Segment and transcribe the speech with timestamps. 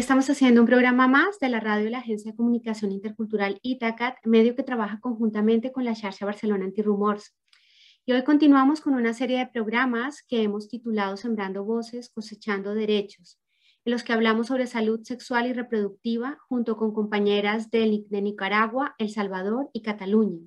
[0.00, 4.16] estamos haciendo un programa más de la radio de la Agencia de Comunicación Intercultural ITACAT,
[4.24, 7.36] medio que trabaja conjuntamente con la Charcha Barcelona Antirumors.
[8.06, 13.38] Y hoy continuamos con una serie de programas que hemos titulado Sembrando Voces, Cosechando Derechos,
[13.84, 18.94] en los que hablamos sobre salud sexual y reproductiva junto con compañeras de, de Nicaragua,
[18.96, 20.40] El Salvador y Cataluña,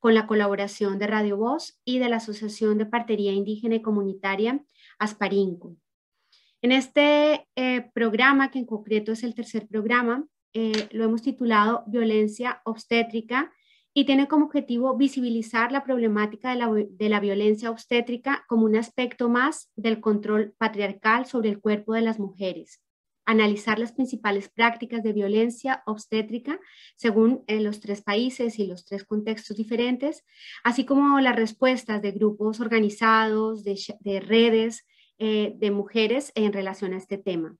[0.00, 4.62] con la colaboración de Radio Voz y de la Asociación de Partería Indígena y Comunitaria
[4.98, 5.76] Asparinco.
[6.62, 11.82] En este eh, programa, que en concreto es el tercer programa, eh, lo hemos titulado
[11.88, 13.52] Violencia Obstétrica
[13.92, 18.76] y tiene como objetivo visibilizar la problemática de la, de la, violencia obstétrica como un
[18.76, 22.80] aspecto más del control patriarcal sobre el cuerpo de las mujeres,
[23.24, 26.60] analizar las principales prácticas de violencia obstétrica
[26.94, 30.24] según eh, los tres países y los tres contextos diferentes,
[30.62, 34.86] así como las respuestas de grupos organizados, de, de redes,
[35.24, 37.56] eh, de mujeres en relación a este tema.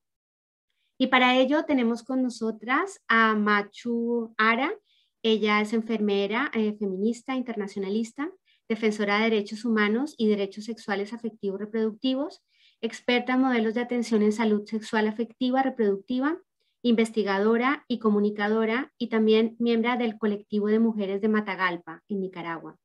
[0.99, 4.75] Y para ello tenemos con nosotras a Machu Ara.
[5.23, 8.29] Ella es enfermera, eh, feminista, internacionalista,
[8.69, 12.43] defensora de derechos humanos y derechos sexuales afectivos reproductivos,
[12.81, 16.39] experta en modelos de atención en salud sexual afectiva reproductiva,
[16.83, 22.77] investigadora y comunicadora y también miembro del colectivo de mujeres de Matagalpa, en Nicaragua.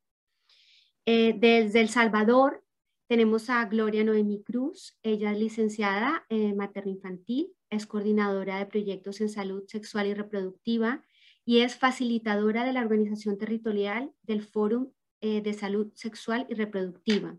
[1.07, 2.63] Eh, desde El Salvador
[3.07, 9.29] tenemos a Gloria Noemi Cruz, ella es licenciada en materno-infantil, es coordinadora de proyectos en
[9.29, 11.03] salud sexual y reproductiva
[11.45, 14.91] y es facilitadora de la organización territorial del Fórum
[15.21, 17.37] eh, de Salud Sexual y Reproductiva.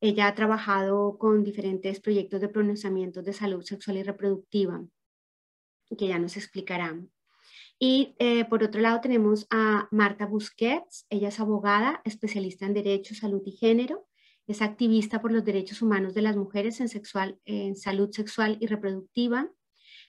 [0.00, 4.84] Ella ha trabajado con diferentes proyectos de pronunciamiento de salud sexual y reproductiva,
[5.98, 7.10] que ya nos explicarán.
[7.78, 13.14] Y eh, por otro lado tenemos a Marta Busquets, ella es abogada, especialista en Derecho,
[13.14, 14.06] Salud y Género,
[14.46, 17.38] es activista por los derechos humanos de las mujeres en, sexual,
[17.76, 19.50] salud sexual y reproductiva.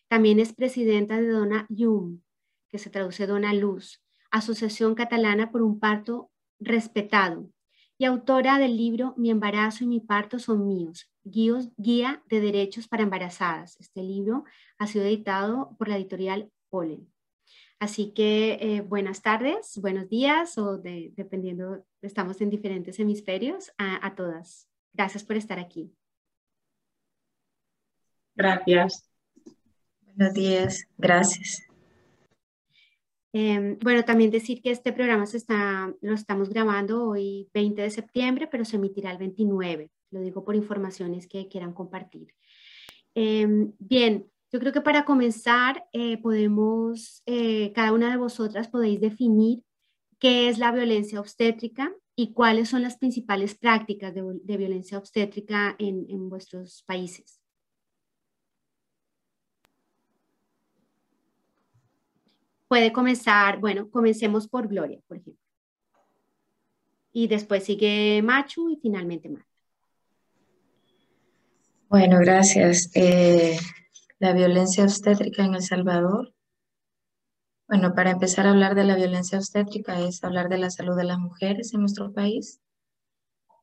[0.08, 2.22] También es presidenta de Dona Yum,
[2.70, 7.52] que se traduce Dona Luz, Asociación Catalana por un Parto Respetado,
[7.98, 13.04] y autora del libro Mi embarazo y mi parto son míos, Guía de Derechos para
[13.04, 13.78] Embarazadas.
[13.80, 14.46] Este libro
[14.78, 17.13] ha sido editado por la editorial Polen.
[17.84, 24.70] Así que eh, buenas tardes, buenos días o dependiendo, estamos en diferentes hemisferios, a, todas.
[24.94, 25.94] Gracias por estar aquí.
[28.36, 29.12] Gracias.
[30.00, 31.62] Buenos días, gracias.
[33.34, 37.90] Em, bueno, también decir que este programa se está, lo estamos grabando hoy 20 de
[37.90, 39.92] septiembre, pero se emitirá el 29.
[40.12, 42.34] Lo digo por informaciones que quieran compartir.
[43.14, 49.02] Em, bien, yo creo que para comenzar, eh, podemos, eh, cada una de vosotras podéis
[49.02, 49.64] definir
[50.20, 56.30] qué es la violencia obstétrica y cuáles son las principales prácticas de, violencia obstétrica en,
[56.30, 57.42] vuestros países.
[62.68, 65.42] Puede comenzar, bueno, comencemos por Gloria, por ejemplo.
[67.12, 69.50] Y después sigue Machu y finalmente Marta.
[71.90, 72.92] Bueno, gracias.
[72.94, 73.58] Eh,
[74.24, 76.34] la violencia obstétrica en El Salvador.
[77.68, 81.04] Bueno, para empezar a hablar de la violencia obstétrica es hablar de la salud de
[81.04, 82.62] las mujeres en nuestro país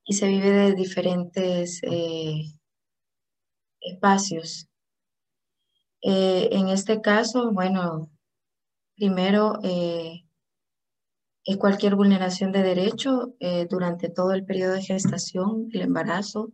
[0.04, 2.42] y se vive de diferentes eh,
[3.80, 4.68] espacios.
[6.02, 8.10] Eh, en este caso, bueno,
[8.96, 10.26] primero eh,
[11.42, 13.34] es cualquier vulneración de derecho
[13.70, 16.52] durante todo el periodo de gestación, el embarazo,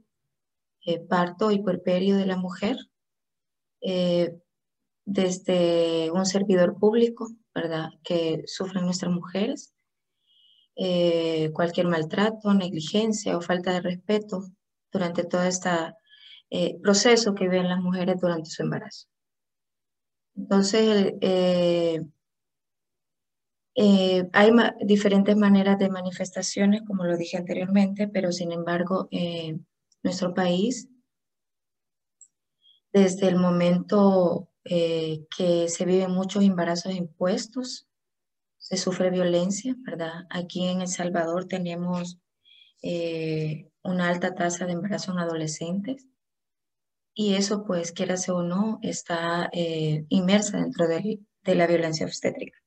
[1.09, 2.77] parto y puerperio de la mujer
[3.81, 4.37] eh,
[5.05, 9.75] desde un servidor público, ¿verdad?, que sufren nuestras mujeres,
[10.77, 14.45] eh, cualquier maltrato, negligencia o falta de respeto
[14.93, 15.71] durante todo este
[16.83, 19.09] proceso que viven las mujeres durante su embarazo.
[20.37, 21.15] Entonces,
[24.33, 24.51] hay
[24.85, 29.09] diferentes maneras de manifestaciones, como lo dije anteriormente, pero sin embargo,
[30.03, 30.89] nuestro país
[32.97, 37.87] desde el momento eh, que se viven muchos embarazos impuestos,
[38.57, 40.25] se sufre violencia, ¿verdad?
[40.31, 42.19] Aquí en El Salvador tenemos
[42.83, 46.07] eh, una alta tasa de embarazo en adolescentes
[47.13, 52.59] y eso, pues, quierase o no, está eh, inmersa dentro de, de, la violencia obstétrica.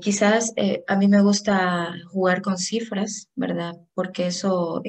[0.00, 0.54] quizás
[0.86, 3.74] a mí me gusta jugar con cifras, ¿verdad?
[3.94, 4.82] Porque eso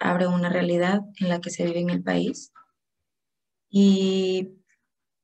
[0.00, 2.52] abre una realidad en la que se vive en el país
[3.68, 4.54] y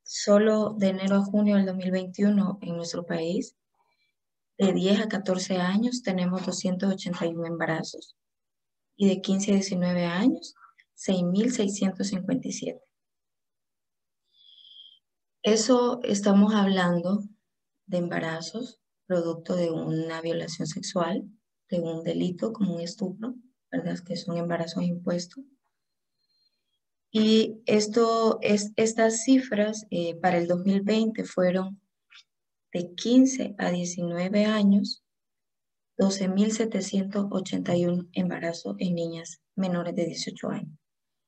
[0.03, 3.55] solo de enero a junio del 2021 en nuestro país,
[4.57, 8.15] de 10 a 14 años tenemos 281 embarazos
[8.95, 10.55] y de 15 a 19 años
[10.95, 12.79] 6.657.
[15.43, 17.23] Eso estamos hablando
[17.85, 21.23] de embarazos producto de una violación sexual,
[21.69, 23.35] de un delito como un estupro,
[23.71, 23.99] ¿verdad?
[23.99, 25.43] Que son embarazos impuestos.
[27.17, 31.79] Y esto, es, estas cifras eh, para el 2020 fueron
[32.73, 35.01] de 15 a 19 años,
[35.97, 40.77] 12.781 embarazos en niñas menores de 18 años.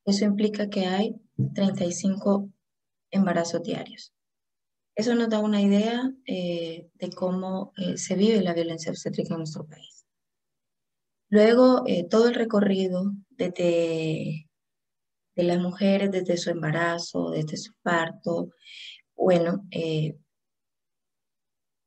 [0.03, 1.15] Eso implica que hay
[1.55, 2.49] 35
[3.11, 4.13] embarazos diarios.
[4.93, 9.37] Eso nos da una idea eh, de cómo eh, se vive la violencia obstétrica en
[9.37, 10.05] nuestro país.
[11.29, 14.46] Luego, eh, todo el recorrido desde
[15.37, 18.49] de las mujeres, desde su embarazo, desde su parto,
[19.15, 19.63] bueno,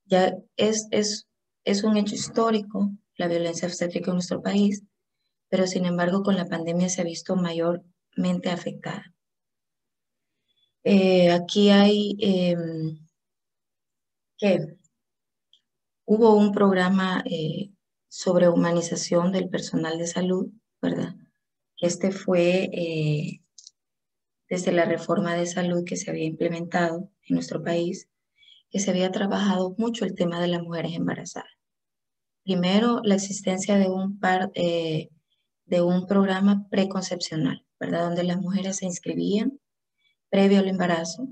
[0.06, 1.28] ya es, es,
[1.64, 4.82] es un hecho histórico la violencia obstétrica en nuestro país,
[5.50, 9.14] pero sin embargo con la pandemia se ha visto mayormente afectada.
[10.84, 12.98] Eh, aquí hay em,
[14.38, 14.78] que
[16.06, 17.70] hubo un programa eh,
[18.08, 20.50] sobre humanización del personal de salud,
[20.80, 21.14] ¿verdad?
[21.76, 23.39] Este fue eh,
[24.50, 28.10] desde la reforma de salud que se había implementado en nuestro país,
[28.70, 31.50] que se había trabajado mucho el tema de las mujeres embarazadas.
[32.44, 35.08] Primero, la existencia de un, par, de
[35.82, 38.04] un programa preconcepcional, ¿verdad?
[38.04, 39.60] Donde las mujeres se inscribían
[40.30, 41.28] previo al embarazo.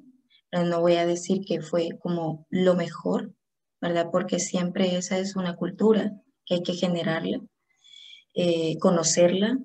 [0.53, 3.35] No voy a decir que fue como lo mejor,
[3.81, 4.09] ¿verdad?
[4.11, 7.41] Porque siempre esa es una cultura que hay que generarla,
[8.35, 9.59] eh, conocerla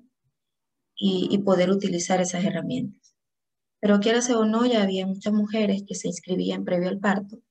[0.96, 3.03] y, poder utilizar esas herramientas.
[3.84, 7.42] Pero quieras o no, ya había muchas mujeres que se inscribían previo al parto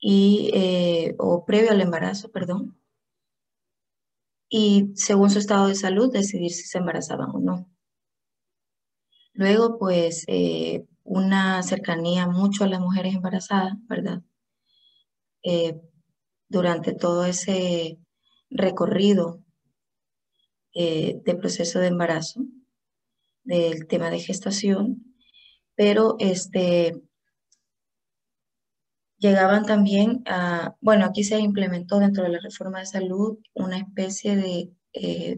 [0.00, 2.80] y, eh, o previo al embarazo, perdón,
[4.48, 7.70] y según su estado de salud decidir si se embarazaban o no.
[9.34, 14.22] Luego, pues, eh, una cercanía mucho a las mujeres embarazadas, ¿verdad?
[15.42, 15.78] Eh,
[16.48, 17.98] durante todo ese
[18.48, 19.42] recorrido
[20.72, 22.40] de proceso de embarazo,
[23.46, 25.14] del tema de gestación,
[25.74, 27.00] pero este,
[29.18, 34.36] llegaban también a, bueno, aquí se implementó dentro de la reforma de salud una especie
[34.36, 34.72] de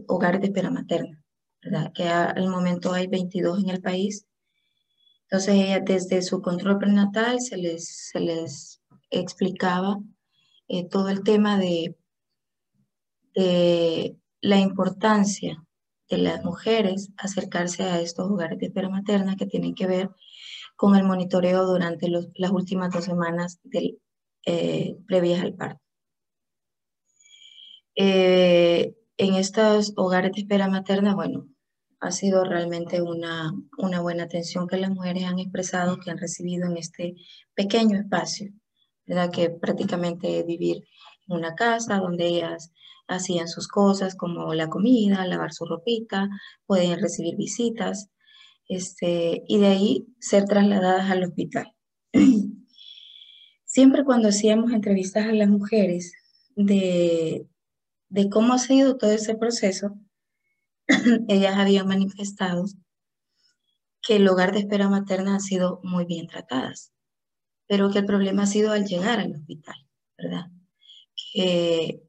[0.06, 1.22] hogar de espera materna,
[1.94, 4.26] que al momento hay 22 en el país.
[5.22, 9.98] Entonces, ella desde su control prenatal se les, se les explicaba
[10.68, 11.96] eh, todo el tema de,
[13.34, 15.67] de la importancia
[16.08, 20.10] de las mujeres acercarse a estos hogares de espera materna que tienen que ver
[20.76, 24.00] con el monitoreo durante las últimas dos semanas del,
[24.46, 25.82] eh, previas al parto.
[27.96, 31.48] Eh, en estos hogares de espera materna, bueno,
[32.00, 36.68] ha sido realmente una, una buena atención que las mujeres han expresado, que han recibido
[36.68, 37.16] en este
[37.54, 38.52] pequeño espacio,
[39.04, 39.32] ¿verdad?
[39.32, 40.84] Que prácticamente vivir
[41.26, 42.72] en una casa donde ellas
[43.08, 46.28] hacían sus cosas como la comida, lavar su ropita,
[46.66, 48.10] pueden recibir visitas,
[48.68, 51.74] este, y de ahí ser trasladadas al hospital.
[53.64, 56.12] Siempre cuando hacíamos entrevistas a las mujeres
[56.54, 57.46] de,
[58.08, 59.98] de cómo ha sido todo ese proceso,
[61.28, 62.66] ellas habían manifestado
[64.02, 66.92] que el hogar de espera materna ha sido muy bien tratadas,
[67.66, 69.76] pero que el problema ha sido al llegar al hospital,
[70.16, 70.46] ¿verdad?
[71.32, 72.07] Que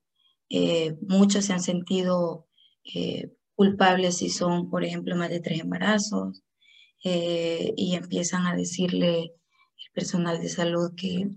[0.50, 2.48] eh, muchas se han sentido
[2.96, 6.44] eh, culpables si son, por ejemplo, más de tres embarazos
[7.04, 11.30] eh, y empiezan a decirle el personal de salud que,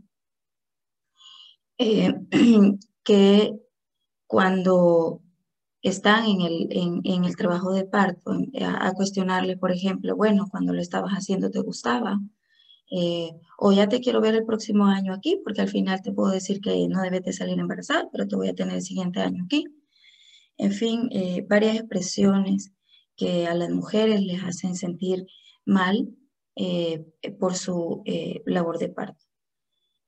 [3.05, 3.59] que
[4.27, 5.21] cuando
[5.83, 6.69] están en el,
[7.05, 8.33] en, el trabajo de parto,
[8.65, 12.21] a, cuestionarle, por ejemplo, bueno, cuando lo estabas haciendo te gustaba,
[12.95, 16.31] eh, o ya te quiero ver el próximo año aquí, porque al final te puedo
[16.31, 19.45] decir que no debes de salir embarazada, pero te voy a tener el siguiente año
[19.45, 19.65] aquí.
[20.59, 22.73] En fin, eh, varias expresiones
[23.17, 25.27] que a las mujeres les hacen sentir
[25.65, 26.09] mal
[26.57, 27.05] eh,
[27.39, 28.03] por su
[28.45, 29.25] labor de parto.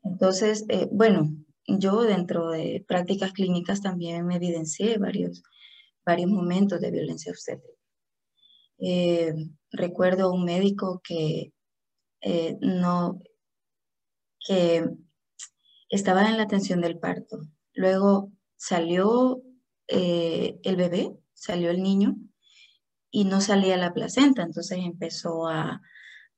[0.03, 1.31] Entonces, bueno,
[1.67, 5.43] yo dentro de prácticas clínicas también me evidencié varios,
[6.05, 7.75] varios momentos de violencia obstétrica.
[8.79, 9.33] Eh,
[9.71, 11.54] recuerdo un médico que
[12.25, 13.21] eh, no,
[14.47, 14.85] que
[15.89, 17.39] estaba en la atención del parto.
[17.75, 19.43] Luego salió
[19.89, 22.17] eh, el bebé, salió el niño
[23.11, 25.81] y no salía la placenta, entonces empezó a,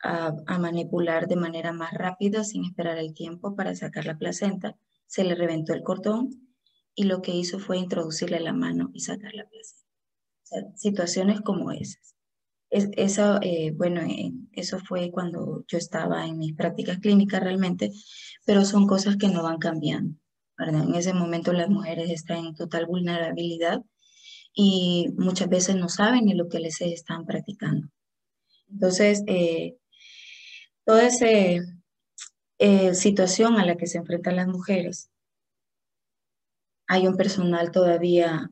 [0.01, 4.77] a manipular de manera más rápida sin esperar el tiempo para sacar la placenta
[5.07, 6.31] se le reventó el cordón
[6.95, 9.87] y lo que hizo fue introducirle la mano y sacar la placenta.
[10.43, 12.16] O sea, situaciones como esas.
[12.71, 17.93] Eso, eh, bueno, eh, eso fue cuando yo estaba en mis prácticas clínicas realmente,
[18.45, 20.17] pero son cosas que no van cambiando,
[20.59, 20.85] ¿verdad?
[20.85, 23.83] En ese momento las mujeres están en total vulnerabilidad
[24.53, 27.89] y muchas veces no saben ni lo que les están practicando.
[28.69, 29.77] Entonces, eh,
[30.85, 31.27] toda esa
[32.95, 35.11] situación a la que se enfrentan las mujeres,
[36.89, 38.51] hay un personal todavía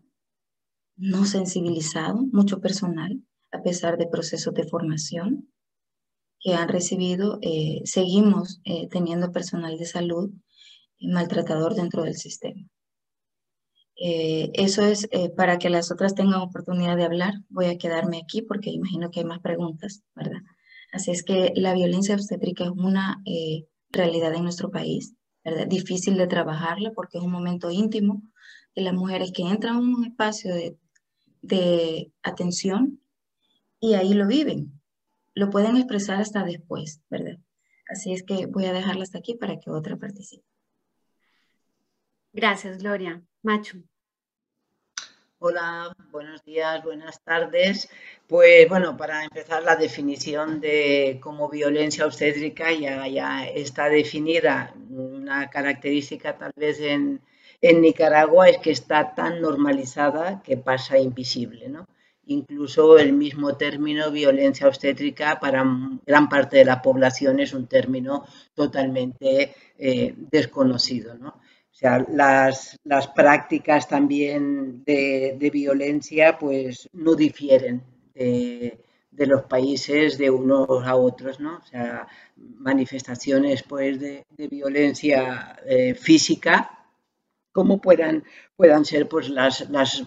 [0.97, 3.21] no sensibilizado, mucho personal,
[3.54, 5.49] a pesar de procesos de formación
[6.40, 10.30] que han recibido, eh, seguimos eh, teniendo personal de salud
[11.00, 12.61] maltratador dentro del sistema.
[13.96, 17.34] Eh, eso es para que las otras tengan oportunidad de hablar.
[17.49, 20.40] Voy a quedarme aquí porque imagino que hay más preguntas, ¿verdad?
[20.92, 23.23] Así es que la violencia obstétrica es una
[23.90, 25.68] realidad en nuestro país, ¿verdad?
[25.68, 28.23] Difícil de trabajarla porque es un momento íntimo
[28.75, 30.76] de las mujeres que entran a un espacio de,
[31.42, 33.00] de atención
[33.85, 34.81] y ahí lo viven.
[35.35, 37.37] Lo pueden expresar hasta después, ¿verdad?
[37.87, 40.47] Así es que voy a dejarla hasta aquí para que otra participe.
[42.33, 43.23] Gracias, Gloria.
[43.43, 43.76] Macho.
[45.38, 47.91] Hola, buenos días, buenas tardes.
[48.26, 54.73] Pues bueno, para empezar la definición de como violencia obstétrica ya, ya está definida.
[54.88, 57.21] Una característica tal vez en,
[57.61, 61.87] en Nicaragua es que está tan normalizada que pasa invisible, ¿no?
[62.26, 65.64] Incluso el mismo término violencia obstétrica para
[66.07, 71.14] gran parte de la población es un término totalmente eh, desconocido.
[71.19, 71.28] ¿no?
[71.75, 77.83] O sea, las, las prácticas también de, de, violencia pues no difieren
[78.14, 78.78] de,
[79.11, 81.57] de, los países de unos a otros, ¿no?
[81.57, 86.84] O sea, manifestaciones pues de, violencia eh, física
[87.54, 88.25] como puedan,
[88.56, 90.02] puedan ser pues las, las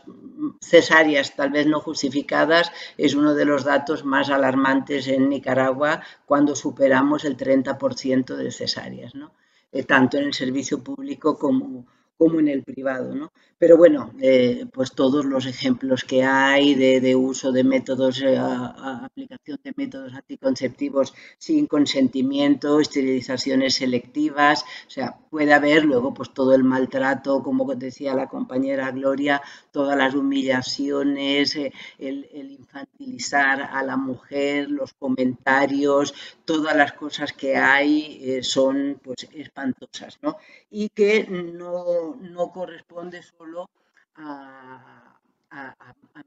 [0.60, 6.58] cesáreas tal vez no justificadas es uno de los datos más alarmantes en Nicaragua cuando
[6.58, 9.32] superamos el 30% de cesáreas, ¿no?
[9.72, 11.86] Eh, tanto en el servicio público como,
[12.18, 13.14] como en el privado.
[13.16, 13.32] ¿no?
[13.60, 19.60] Pero bueno, eh, pues todos los ejemplos que hay de, uso de métodos, eh, aplicación
[19.64, 26.64] de métodos anticonceptivos sin consentimiento, esterilizaciones selectivas, o sea, puede haber luego pues todo el
[26.64, 33.98] maltrato, como decía la compañera Gloria, todas las humillaciones, eh, el, el, infantilizar a la
[33.98, 36.14] mujer, los comentarios,
[36.46, 40.38] todas las cosas que hay son pues espantosas, ¿no?
[40.70, 43.70] Y que no no, corresponde solo
[44.16, 45.14] a,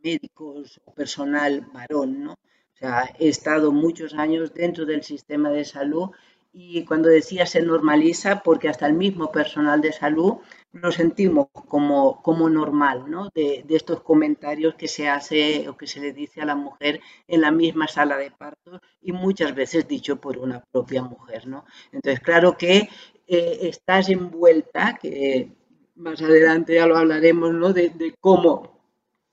[0.02, 2.32] médicos o personal varón, ¿no?
[2.32, 6.11] O sea, he estado muchos años dentro del sistema de salud
[6.52, 10.38] y cuando decía se normaliza, porque hasta el mismo personal de salud
[10.73, 13.28] lo sentimos como, como normal, ¿no?
[13.35, 17.00] De, de, estos comentarios que se hace o que se le dice a la mujer
[17.28, 21.64] en la misma sala de parto y muchas veces dicho por una propia mujer, ¿no?
[21.92, 22.88] Entonces, claro que
[23.32, 25.52] eh, estás envuelta, que
[25.94, 27.72] más adelante ya lo hablaremos, ¿no?
[27.72, 28.80] De, cómo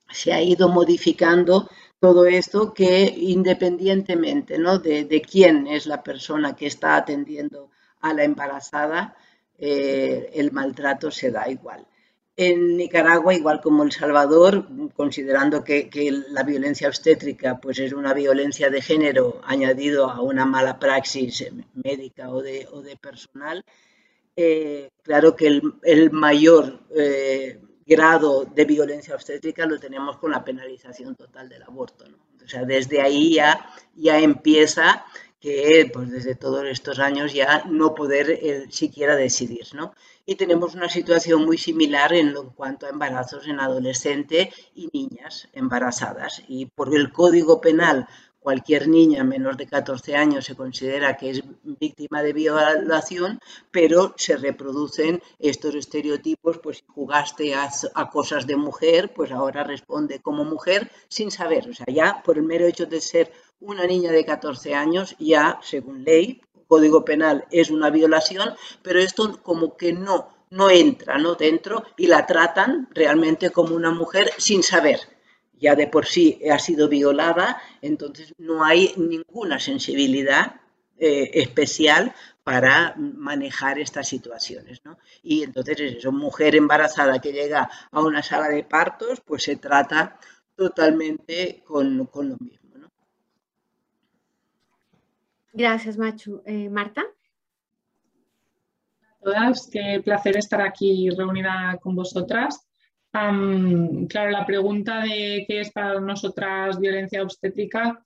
[0.09, 1.67] se ha ido modificando
[1.99, 4.77] todo esto que independientemente ¿no?
[4.77, 9.17] de, quién es la persona que está atendiendo a la embarazada,
[9.57, 11.87] eh, el maltrato se da igual.
[12.39, 15.89] En Nicaragua, igual como El Salvador, considerando que,
[16.29, 22.29] la violencia obstétrica pues es una violencia de género añadido a una mala praxis médica
[22.29, 23.65] o de, o de personal,
[24.35, 31.15] eh, claro que el, mayor eh, grado de violencia obstétrica lo tenemos con la penalización
[31.15, 32.05] total del aborto.
[32.45, 35.05] O sea, desde ahí ya, ya empieza
[35.39, 39.65] que pues desde todos estos años ya no poder eh, siquiera decidir.
[39.73, 39.95] ¿no?
[40.27, 45.47] Y tenemos una situación muy similar en, en cuanto a embarazos en adolescente y niñas
[45.53, 46.43] embarazadas.
[46.49, 48.07] Y por el Código Penal
[48.47, 53.41] cualquier niña menor de 14 años se considera que es víctima de violación,
[53.71, 60.21] pero se reproducen estos estereotipos, pues si jugaste a, cosas de mujer, pues ahora responde
[60.21, 64.13] como mujer sin saber, o sea, ya por el mero hecho de ser una niña
[64.13, 69.93] de 14 años, ya según ley, Código Penal es una violación, pero esto como que
[69.93, 71.35] no, no entra ¿no?
[71.35, 74.99] dentro y la tratan realmente como una mujer sin saber
[75.59, 80.61] ya de por sí ha sido violada, entonces no hay ninguna sensibilidad
[80.97, 84.81] eh, especial para manejar estas situaciones.
[84.85, 84.97] ¿no?
[85.23, 89.57] Y entonces es eso, mujer embarazada que llega a una sala de partos, pues se
[89.57, 90.19] trata
[90.55, 92.66] totalmente con, con lo mismo.
[95.57, 96.41] Gracias, Machu.
[96.45, 97.03] Eh, Marta.
[99.21, 102.67] Todas, qué placer estar aquí reunida con vosotras
[104.07, 108.03] claro, la pregunta de qué es para nosotras violencia obstétrica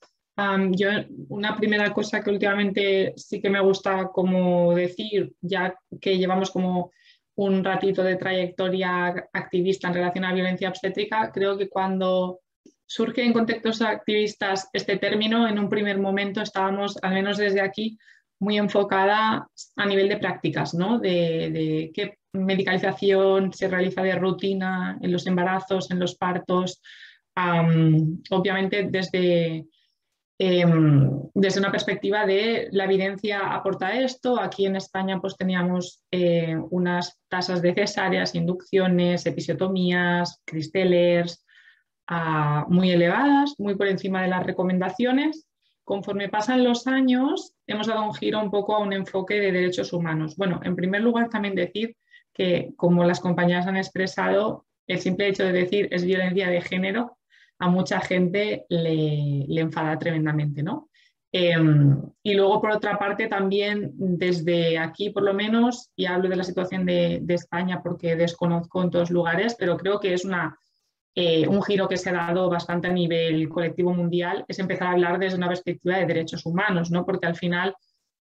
[0.71, 0.89] yo,
[1.29, 6.91] una primera cosa que últimamente sí que me gusta como decir, ya que llevamos como
[7.35, 12.39] un ratito de trayectoria activista en relación a violencia obstétrica, creo que cuando
[12.93, 17.97] surge en contextos activistas este término, en un primer momento estábamos, al menos desde aquí,
[18.39, 20.99] muy enfocada a nivel de prácticas, ¿no?
[20.99, 26.81] de, qué medicalización se realiza de rutina en los embarazos, en los partos,
[28.29, 29.65] obviamente desde
[30.43, 34.41] Em, desde una perspectiva de la evidencia aporta esto.
[34.41, 41.45] Aquí en España pues teníamos eh, unas tasas de cesáreas, inducciones, episiotomías, cristelers
[42.11, 45.47] ah, muy elevadas, muy por encima de las recomendaciones.
[45.83, 49.93] Conforme pasan los años, hemos dado un giro un poco a un enfoque de derechos
[49.93, 50.35] humanos.
[50.35, 51.95] Bueno, en primer lugar también decir
[52.33, 57.17] que, como las compañías han expresado, el simple hecho de decir es violencia de género
[57.61, 60.89] a mucha gente le, enfada tremendamente, ¿no?
[61.31, 66.35] Em, y luego, por otra parte, también desde aquí, por lo menos, y hablo de
[66.35, 70.57] la situación de, España porque desconozco en todos lugares, pero creo que es una,
[71.15, 74.91] eh, un giro que se ha dado bastante a nivel colectivo mundial, es empezar a
[74.91, 77.05] hablar desde una perspectiva de derechos humanos, ¿no?
[77.05, 77.75] Porque al final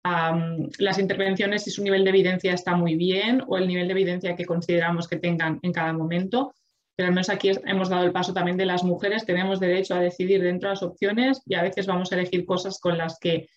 [0.03, 4.35] las intervenciones y su nivel de evidencia está muy bien o el nivel de evidencia
[4.35, 6.55] que consideramos que tengan en cada momento,
[6.97, 10.01] pero al menos aquí hemos dado el paso también de las mujeres, tenemos derecho a
[10.01, 13.49] decidir dentro de las opciones y a veces vamos a elegir cosas con las que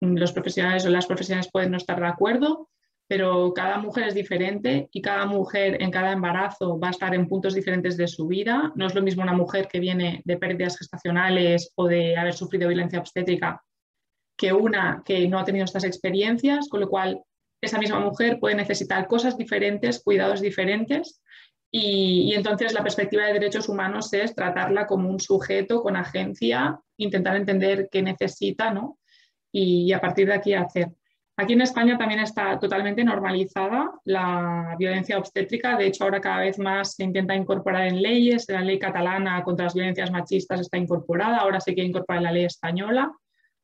[0.00, 2.68] los profesionales o las profesionales pueden no estar de acuerdo,
[3.08, 7.28] pero cada mujer es diferente y cada mujer en cada embarazo va a estar en
[7.28, 8.72] puntos diferentes de su vida.
[8.74, 12.68] No es lo mismo una mujer que viene de pérdidas gestacionales o de haber sufrido
[12.68, 13.62] violencia obstétrica
[14.36, 17.22] que una que no ha tenido estas experiencias, con lo cual
[17.60, 21.22] esa misma mujer puede necesitar cosas diferentes, cuidados diferentes
[21.74, 27.34] y, entonces la perspectiva de derechos humanos es tratarla como un sujeto con agencia, intentar
[27.36, 28.98] entender qué necesita ¿no?
[29.50, 30.90] y, a partir de aquí hacer.
[31.36, 35.76] Aquí en España también está totalmente normalizada la violencia obstétrica.
[35.76, 38.44] De hecho, ahora cada vez más se intenta incorporar en leyes.
[38.48, 41.38] La ley catalana contra las violencias machistas está incorporada.
[41.38, 43.10] Ahora se quiere incorporar en la ley española.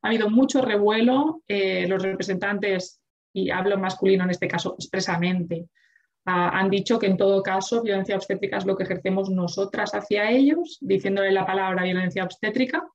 [0.03, 1.43] Ha habido mucho revuelo.
[1.47, 3.03] Eh, los representantes,
[3.35, 5.67] y hablo masculino en este caso expresamente,
[6.25, 10.79] han dicho que en todo caso violencia obstétrica es lo que ejercemos nosotras hacia ellos,
[10.81, 12.87] diciéndole la palabra violencia obstétrica.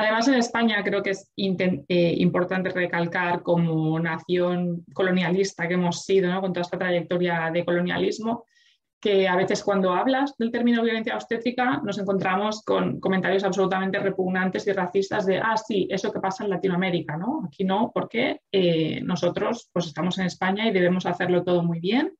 [0.00, 6.40] Además, en España creo que es eh, importante recalcar como nación colonialista que hemos sido,
[6.40, 8.44] con toda esta trayectoria de colonialismo,
[9.00, 14.68] que a veces cuando hablas del término violencia obstétrica nos encontramos con comentarios absolutamente repugnantes
[14.68, 17.42] y racistas de, ah, sí, eso que pasa en Latinoamérica, ¿no?
[17.44, 22.16] Aquí no, porque eh, nosotros pues estamos en España y debemos hacerlo todo muy bien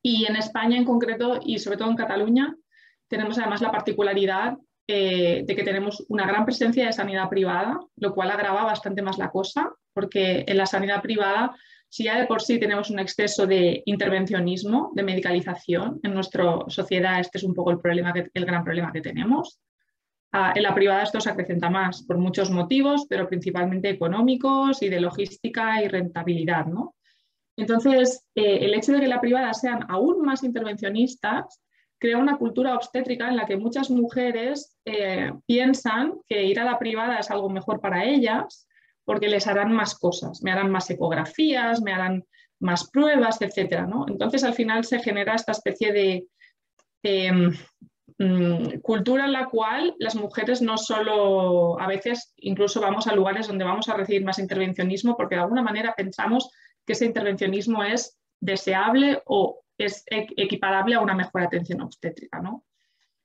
[0.00, 2.54] y en España en concreto y sobre todo en Cataluña
[3.08, 8.14] tenemos además la particularidad eh, de que tenemos una gran presencia de sanidad privada, lo
[8.14, 11.54] cual agrava bastante más la cosa, porque en la sanidad privada,
[11.88, 17.20] si ya de por sí tenemos un exceso de intervencionismo, de medicalización, en nuestra sociedad
[17.20, 19.58] este es un poco el, problema el gran problema que tenemos.
[20.32, 24.88] Ah, en la privada esto se acrecenta más por muchos motivos, pero principalmente económicos y
[24.88, 26.66] de logística y rentabilidad.
[26.66, 26.96] ¿no?
[27.56, 31.60] Entonces, eh, el hecho de que la privada sean aún más intervencionistas
[32.04, 36.78] crea una cultura obstétrica en la que muchas mujeres eh, piensan que ir a la
[36.78, 38.68] privada es algo mejor para ellas
[39.06, 42.22] porque les harán más cosas, me harán más ecografías, me harán
[42.60, 43.86] más pruebas, etc.
[44.06, 46.26] Entonces, al final se genera esta especie de
[47.02, 47.54] em,
[48.18, 53.46] mm, cultura en la cual las mujeres no solo, a veces incluso vamos a lugares
[53.46, 56.50] donde vamos a recibir más intervencionismo porque de alguna manera pensamos
[56.84, 62.40] que ese intervencionismo es deseable o es equiparable a una mejor atención obstétrica.
[62.40, 62.64] ¿no?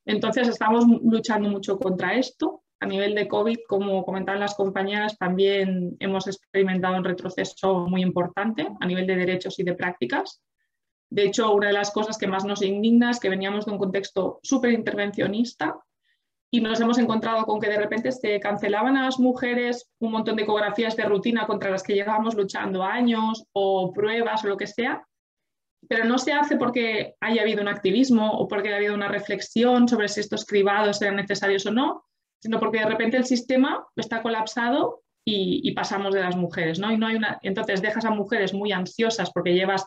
[0.06, 2.64] Entonces, estamos luchando mucho contra esto.
[2.82, 8.68] A nivel de COVID, como comentaban las compañeras, también hemos experimentado un retroceso muy importante
[8.80, 10.42] a nivel de derechos y de prácticas.
[11.10, 13.80] De hecho, una de las cosas que más nos indigna es que veníamos de un
[13.80, 15.78] contexto súper intervencionista
[16.52, 20.36] y nos hemos encontrado con que de repente se cancelaban a las mujeres un montón
[20.36, 24.68] de ecografías de rutina contra las que llevábamos luchando años o pruebas o lo que
[24.68, 25.06] sea,
[25.90, 29.88] pero no se hace porque haya habido un activismo o porque haya habido una reflexión
[29.88, 32.06] sobre si estos cribados eran necesarios o no,
[32.40, 36.92] sino porque de repente el sistema está colapsado y, pasamos de las mujeres, ¿no?
[36.92, 39.86] Y no hay una, entonces dejas a mujeres muy ansiosas porque llevas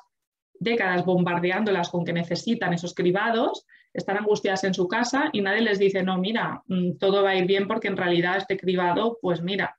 [0.55, 5.79] décadas bombardeándolas con que necesitan esos cribados están angustiadas en su casa y nadie les
[5.79, 9.43] dice, no, mira, mm, todo va a ir bien porque en realidad este cribado, pues
[9.43, 9.79] mira.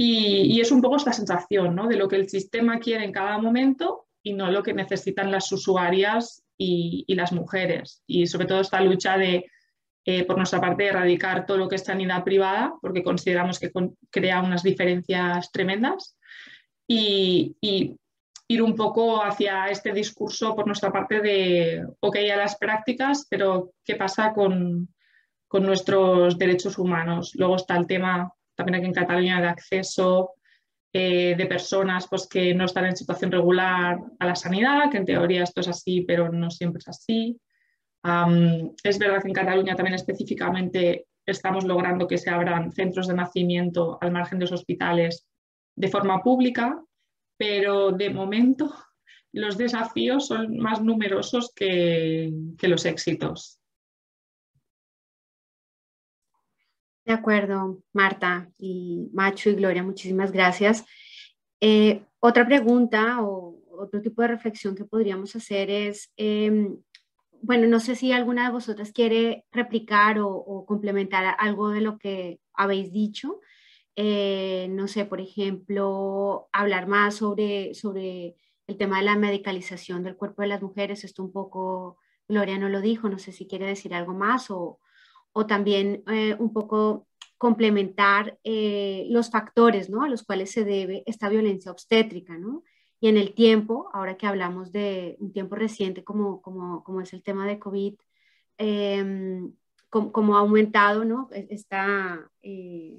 [0.00, 1.88] Y, es un poco esta sensación ¿no?
[1.88, 5.50] de lo que el sistema quiere en cada momento y no lo que necesitan las
[5.50, 8.02] usuarias y, las mujeres.
[8.06, 9.46] Y sobre todo esta lucha de
[10.04, 13.70] eh, por nuestra parte, erradicar todo lo que es sanidad privada, porque consideramos que
[14.10, 16.16] crea unas diferencias tremendas,
[16.86, 17.56] y,
[18.50, 23.72] ir un poco hacia este discurso por nuestra parte de, ok, a las prácticas, pero
[23.84, 24.88] ¿qué pasa con,
[25.46, 27.32] con nuestros derechos humanos?
[27.34, 30.37] Luego está el tema también aquí en Cataluña de acceso
[30.98, 35.42] de personas pues, que no están en situación regular a la sanidad, que en teoría
[35.42, 37.40] esto es así, pero no siempre es así
[38.82, 43.98] es verdad que en Cataluña también específicamente estamos logrando que se abran centros de nacimiento
[44.00, 45.26] al margen de los hospitales
[45.76, 46.82] de forma pública,
[47.36, 48.72] pero de momento
[49.32, 52.32] los desafíos son más numerosos que,
[52.62, 53.57] los éxitos.
[57.08, 60.84] De acuerdo, Marta y Macho y Gloria, muchísimas gracias.
[61.58, 66.76] Eh, otra pregunta o otro tipo de reflexión que podríamos hacer es, em,
[67.40, 72.40] bueno, no sé si alguna de vosotras quiere replicar o, complementar algo de lo que
[72.52, 73.40] habéis dicho.
[73.96, 80.16] Eh, no sé, por ejemplo, hablar más sobre, sobre el tema de la medicalización del
[80.16, 81.04] cuerpo de las mujeres.
[81.04, 81.96] Esto un poco,
[82.28, 84.78] Gloria no lo dijo, no sé si quiere decir algo más o,
[85.38, 90.02] o también eh, un poco complementar eh, los factores ¿no?
[90.02, 92.64] a los cuales se debe esta violencia obstétrica, ¿no?
[93.00, 97.12] Y en el tiempo, ahora que hablamos de un tiempo reciente como, como, como es
[97.12, 97.94] el tema de COVID,
[98.58, 99.40] eh,
[99.88, 101.28] como, ha aumentado, ¿no?
[101.32, 102.98] E-, está, eh,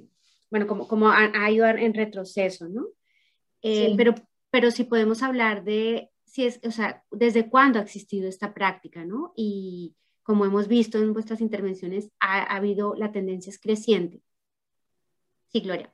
[0.49, 2.87] bueno, como, como ha, ido en retroceso, ¿no?
[3.61, 4.15] Eh, pero,
[4.49, 9.03] pero si podemos hablar de, si es, o sea, desde cuándo ha existido esta práctica,
[9.03, 9.33] ¿no?
[9.35, 9.95] Y
[10.29, 14.21] como hemos visto en vuestras intervenciones, ha, ha habido, la tendencia es creciente.
[15.47, 15.91] Sí, Gloria.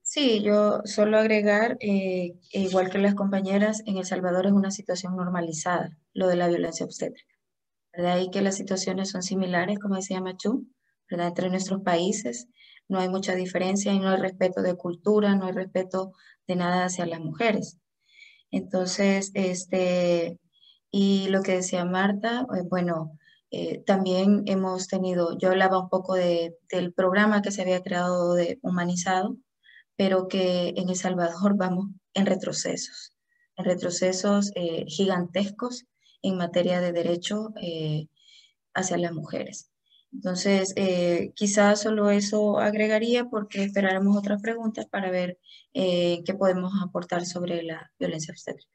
[0.00, 5.14] Sí, yo solo agregar, eh, igual que las compañeras, en El Salvador es una situación
[5.14, 7.34] normalizada, lo de la violencia obstétrica.
[7.92, 10.66] De ahí que las situaciones son similares, como decía Machu,
[11.10, 11.28] ¿verdad?
[11.28, 12.48] entre nuestros países.
[12.88, 16.12] No hay mucha diferencia y no hay respeto de cultura, no hay respeto
[16.48, 17.76] de nada hacia las mujeres.
[18.50, 20.38] Entonces, este,
[20.90, 23.18] y lo que decía Marta, eh, bueno,
[23.58, 28.34] eh, también hemos tenido, yo hablaba un poco de, del programa que se había creado
[28.34, 29.38] de Humanizado,
[29.96, 33.16] pero que en El Salvador vamos en retrocesos,
[33.56, 35.86] en retrocesos eh, gigantescos
[36.20, 38.08] en materia de derecho eh,
[38.74, 39.70] hacia las mujeres.
[40.12, 40.74] Entonces,
[41.34, 45.38] quizás solo eso agregaría porque esperaremos otras preguntas para ver
[45.72, 48.70] qué podemos aportar sobre la violencia obstétrica.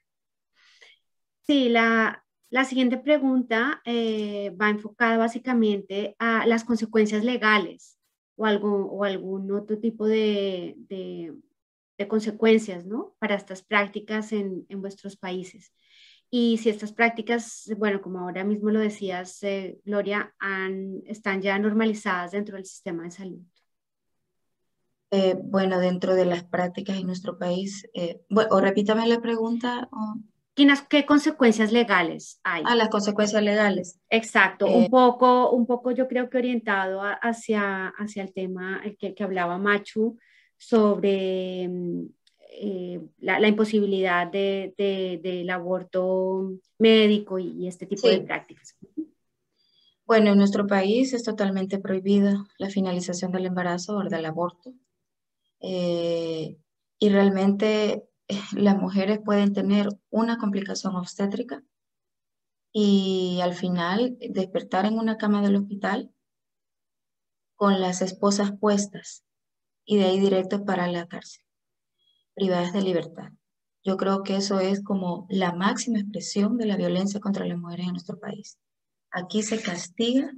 [1.42, 7.98] Sí, la, la siguiente pregunta va enfocada básicamente a las consecuencias legales
[8.36, 11.34] o, algo, o algún otro tipo de, de,
[12.08, 13.16] consecuencias ¿no?
[13.20, 15.72] para estas prácticas en, en, vuestros países.
[16.32, 21.60] Y si estas prácticas, bueno, como ahora mismo lo decías, eh, Gloria, han, están ya
[21.60, 23.42] normalizadas dentro del sistema de salud.
[25.12, 29.90] Eh, bueno, dentro de las prácticas en nuestro país, eh, bueno, o repítame la pregunta.
[29.92, 30.16] O...
[30.90, 32.64] ¿Qué consecuencias legales hay?
[32.66, 34.00] Ah, las consecuencias legales.
[34.10, 39.14] Exacto, un, eh, poco, un poco yo creo que orientado hacia, hacia el tema que,
[39.14, 40.18] que hablaba Machu
[40.58, 42.06] sobre mm,
[42.54, 48.76] eh, la, imposibilidad de, del aborto médico y, este tipo de prácticas.
[50.06, 54.74] Bueno, en nuestro país es totalmente prohibida la finalización del embarazo o del aborto.
[55.62, 56.58] Eh,
[57.00, 58.04] y realmente
[58.54, 61.64] las mujeres pueden tener una complicación obstétrica
[62.74, 66.14] y al final despertar en una cama del hospital
[67.56, 69.24] con las esposas puestas
[69.86, 71.44] y de ahí directo para la cárcel,
[72.34, 73.32] privadas de libertad.
[73.84, 77.88] Yo creo que eso es como la máxima expresión de la violencia contra las mujeres
[77.88, 78.60] en nuestro país.
[79.12, 80.32] Aquí se castiga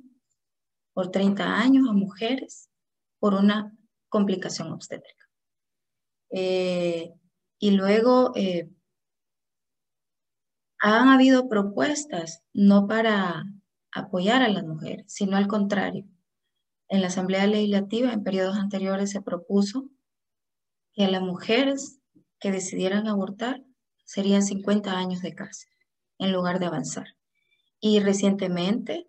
[0.93, 2.69] por 30 años a mujeres
[3.19, 3.75] por una
[4.09, 5.29] complicación obstétrica.
[6.29, 7.13] Eh,
[7.63, 8.69] y luego eh,
[10.79, 13.45] han habido propuestas no para
[13.93, 16.05] apoyar a las mujeres, sino al contrario.
[16.89, 19.89] En la Asamblea Legislativa en periodos anteriores se propuso
[20.91, 22.01] que a las mujeres
[22.37, 23.63] que decidieran abortar
[24.03, 25.71] serían 50 años de cárcel
[26.19, 27.15] en lugar de avanzar.
[27.79, 29.07] Y recientemente,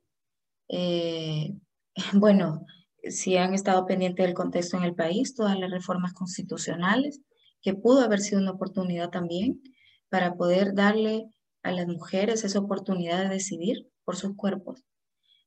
[0.68, 1.58] eh,
[2.12, 2.64] bueno,
[3.02, 7.20] si han estado pendientes del contexto en el país, todas las reformas constitucionales
[7.64, 9.62] que pudo haber sido una oportunidad también
[10.10, 11.26] para poder darle
[11.62, 14.84] a las mujeres esa oportunidad de decidir por sus cuerpos.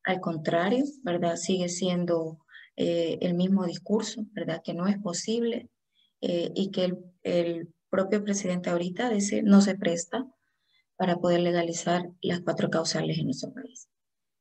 [0.03, 1.36] Al contrario, ¿verdad?
[1.36, 2.39] Sigue siendo
[2.75, 4.62] eh, el mismo discurso, ¿verdad?
[4.63, 5.69] Que no es posible
[6.21, 10.27] eh, y que el, el, propio presidente ahorita dice no se presta
[10.97, 13.88] para poder legalizar las cuatro causales en nuestro país.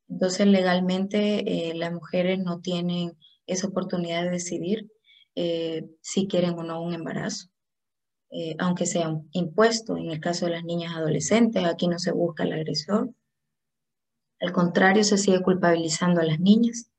[0.09, 4.91] Entonces, legalmente, eh, las mujeres no tienen esa oportunidad de decidir
[5.37, 7.49] eh, si quieren o no un embarazo,
[8.31, 9.97] eh, aunque sea impuesto.
[9.97, 13.11] En el caso de las niñas adolescentes, aquí no se busca el agresor.
[14.41, 16.91] Al contrario, se sigue culpabilizando a las niñas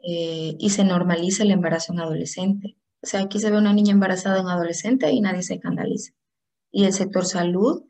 [0.00, 2.76] y se normaliza el embarazo en adolescente.
[3.02, 6.12] O sea, aquí se ve una niña embarazada en adolescente y nadie se escandaliza.
[6.70, 7.82] Y el sector salud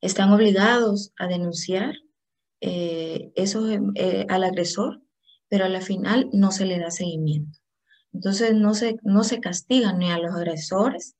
[0.00, 1.94] están obligados a denunciar
[2.60, 5.02] eh, eso eh, al agresor,
[5.48, 7.59] pero a la final no se le da seguimiento.
[8.12, 11.14] Entonces no se, no se castigan ni a los agresores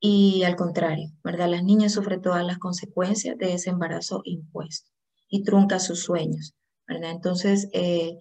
[0.00, 1.48] y al contrario, ¿verdad?
[1.48, 4.90] Las niñas sufren todas las consecuencias de ese embarazo impuesto
[5.28, 6.54] y trunca sus sueños,
[6.86, 7.10] ¿verdad?
[7.10, 8.18] Entonces eh,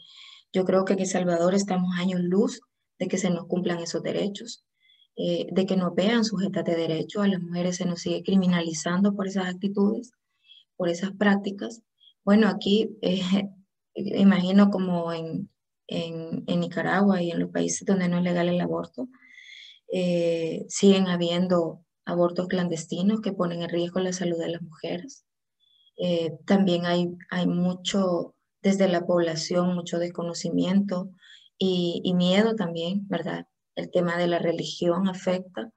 [0.54, 2.62] yo creo que en Salvador estamos años luz
[3.00, 4.64] de que se nos cumplan esos derechos.
[5.16, 9.28] de que nos vean sujetas de derecho, a las mujeres se nos sigue criminalizando por
[9.28, 10.12] esas actitudes,
[10.76, 11.82] por esas prácticas,
[12.28, 13.48] bueno, aquí eh,
[13.96, 15.50] imagino como en,
[15.88, 19.08] Nicaragua y en los países donde no es legal el aborto,
[19.92, 25.26] eh, siguen habiendo abortos clandestinos que ponen en riesgo la salud de las mujeres.
[25.98, 31.10] Eh, también hay, hay mucho, desde la población, mucho desconocimiento
[31.58, 33.48] y, y miedo también, ¿verdad?
[33.76, 35.72] El tema de la religión afecta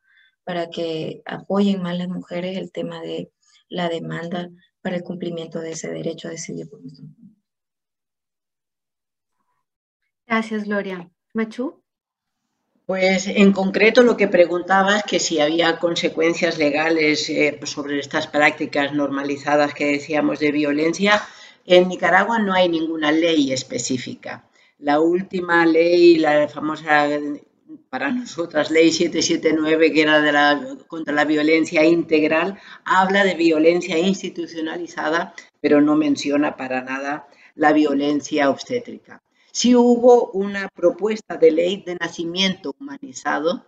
[0.45, 3.31] para que apoyen más las mujeres el tema de
[3.69, 4.51] la demanda
[4.83, 7.05] para el cumplimiento de ese derecho a decidir por nuestro
[10.41, 11.07] Gracias, Gloria.
[11.35, 11.83] Machu.
[12.87, 18.27] Pues en concreto lo que preguntaba es que si había consecuencias legales eh, sobre estas
[18.27, 21.21] prácticas normalizadas que decíamos de violencia.
[21.67, 24.49] En Nicaragua no hay ninguna ley específica.
[24.79, 27.07] La última ley, la famosa
[27.91, 33.99] para nosotras, ley 779, que era de la, contra la violencia integral, habla de violencia
[33.99, 39.21] institucionalizada, pero no menciona para nada la violencia obstétrica.
[39.53, 43.65] Sí hubo una propuesta de ley de nacimiento humanizado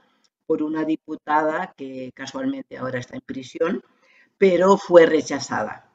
[0.46, 3.82] por una diputada que casualmente ahora está en prisión,
[4.38, 5.90] pero fue rechazada.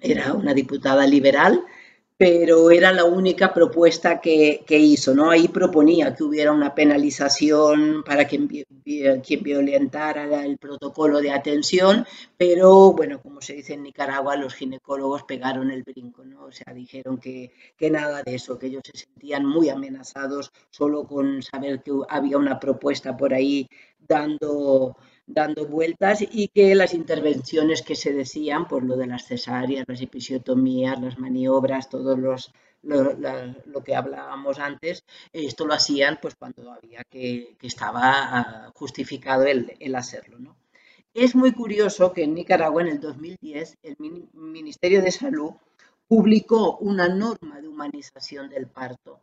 [0.00, 1.64] Era una diputada liberal
[2.16, 5.30] pero era la única propuesta que, hizo, ¿no?
[5.30, 8.48] Ahí proponía que hubiera una penalización para quien,
[8.84, 15.24] quien violentara el protocolo de atención, pero bueno, como se dice en Nicaragua, los ginecólogos
[15.24, 16.44] pegaron el brinco, ¿no?
[16.44, 21.04] O sea, dijeron que, que nada de eso, que ellos se sentían muy amenazados solo
[21.04, 23.68] con saber que había una propuesta por ahí
[24.06, 24.96] dando
[25.26, 30.00] dando vueltas y que las intervenciones que se decían, por lo de las cesáreas, las
[30.00, 37.02] episiotomías, las maniobras, todo los, lo, que hablábamos antes, esto lo hacían pues cuando había
[37.04, 40.38] que, que estaba ah, justificado el, el hacerlo.
[40.38, 40.56] ¿no?
[41.14, 43.96] Es muy curioso que en Nicaragua en el 2010 el
[44.32, 45.52] Ministerio de Salud
[46.06, 49.20] publicó una norma de humanización del parto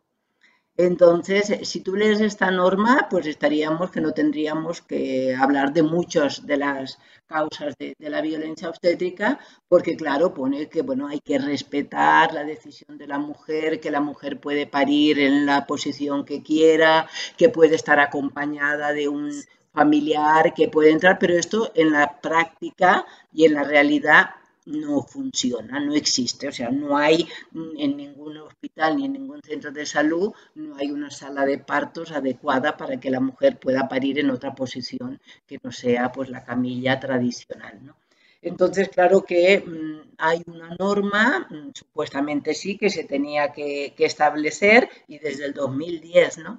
[0.86, 6.46] entonces, si tú lees esta norma, pues estaríamos que no tendríamos que hablar de muchas
[6.46, 12.34] de las causas de, la violencia obstétrica, porque claro, pone que bueno, hay que respetar
[12.34, 17.08] la decisión de la mujer, que la mujer puede parir en la posición que quiera,
[17.36, 19.30] que puede estar acompañada de un
[19.72, 24.30] familiar, que puede entrar, pero esto en la práctica y en la realidad
[24.66, 26.48] no funciona, no existe.
[26.48, 30.90] O sea, no hay en ningún hospital ni en ningún centro de salud, no hay
[30.90, 35.58] una sala de partos adecuada para que la mujer pueda parir en otra posición que
[35.62, 37.94] no sea pues la camilla tradicional.
[38.40, 44.04] Entonces, claro que mm, hay una norma, mm, supuestamente sí, que se tenía que, que
[44.04, 46.58] establecer y desde el 2010, ¿no?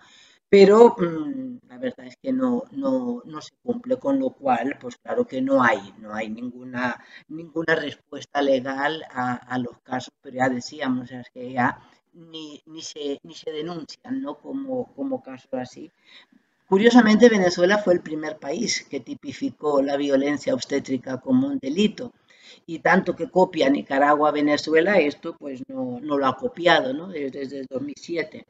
[0.54, 4.98] Pero mm, la verdad es que no, no, no, se cumple, con lo cual, pues
[4.98, 10.50] claro que no hay, no hay ninguna, ninguna respuesta legal a, los casos, pero ya
[10.50, 11.80] decíamos, es que ya
[12.14, 14.36] ni, ni, se, ni se denuncian ¿no?
[14.36, 15.92] como, como casos así.
[16.70, 22.14] Curiosamente, Venezuela fue el primer país que tipificó la violencia obstétrica como un delito.
[22.68, 27.08] Y tanto que copia Nicaragua a Venezuela, esto pues no, no lo ha copiado ¿no?
[27.08, 28.46] desde, desde el 2007.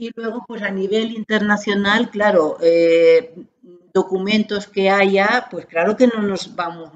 [0.00, 3.34] Y luego, pues a nivel internacional, claro, eh,
[3.92, 6.90] documentos que haya, pues claro que no nos vamos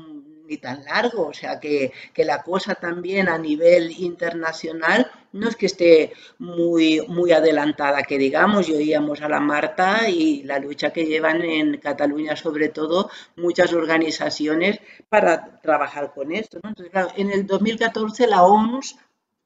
[0.49, 5.67] ni tan largo, o sea que, la cosa también a nivel internacional no es que
[5.67, 11.05] esté muy, muy adelantada, que digamos, y oíamos a la Marta y la lucha que
[11.05, 16.57] llevan en Cataluña sobre todo muchas organizaciones para trabajar con esto.
[16.57, 18.97] Entonces, claro, en el 2014 la OMS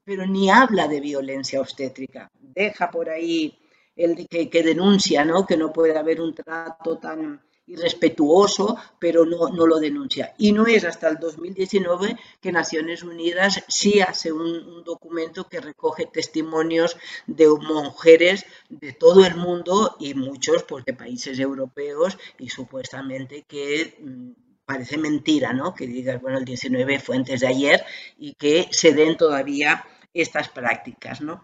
[0.09, 2.31] pero ni habla de violencia obstétrica.
[2.41, 3.59] Deja por ahí
[3.95, 5.45] el que, denuncia ¿no?
[5.45, 10.33] que no puede haber un trato tan irrespetuoso, pero no, no lo denuncia.
[10.39, 16.07] Y no es hasta el 2019 que Naciones Unidas sí hace un, documento que recoge
[16.07, 23.45] testimonios de mujeres de todo el mundo y muchos pues, de países europeos y supuestamente
[23.47, 24.31] que mm,
[24.65, 25.75] parece mentira, ¿no?
[25.75, 27.83] Que digas, bueno, el 19 fue antes de ayer
[28.17, 31.43] y que se den todavía estas prácticas, ¿no?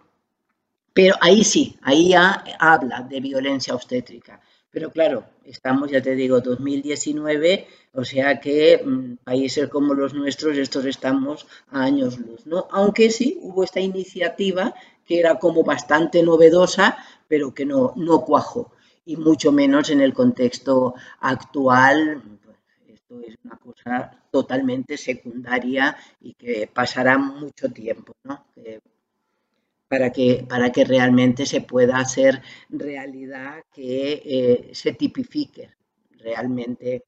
[0.93, 4.39] Pero ahí sí, ahí ya habla de violencia obstétrica.
[4.71, 10.57] Pero claro, estamos, ya te digo, 2019, o sea que mm, países como los nuestros,
[10.57, 12.67] estos estamos a años luz, ¿no?
[12.71, 14.73] Aunque sí hubo esta iniciativa
[15.05, 16.97] que era como bastante novedosa,
[17.27, 18.71] pero que no, no cuajó,
[19.05, 22.21] y mucho menos en el contexto actual.
[23.21, 28.45] Es una cosa totalmente secundaria y que pasará mucho tiempo, ¿no?
[29.87, 35.69] para que, para que realmente se pueda hacer realidad que eh, se tipifique
[36.19, 37.03] realmente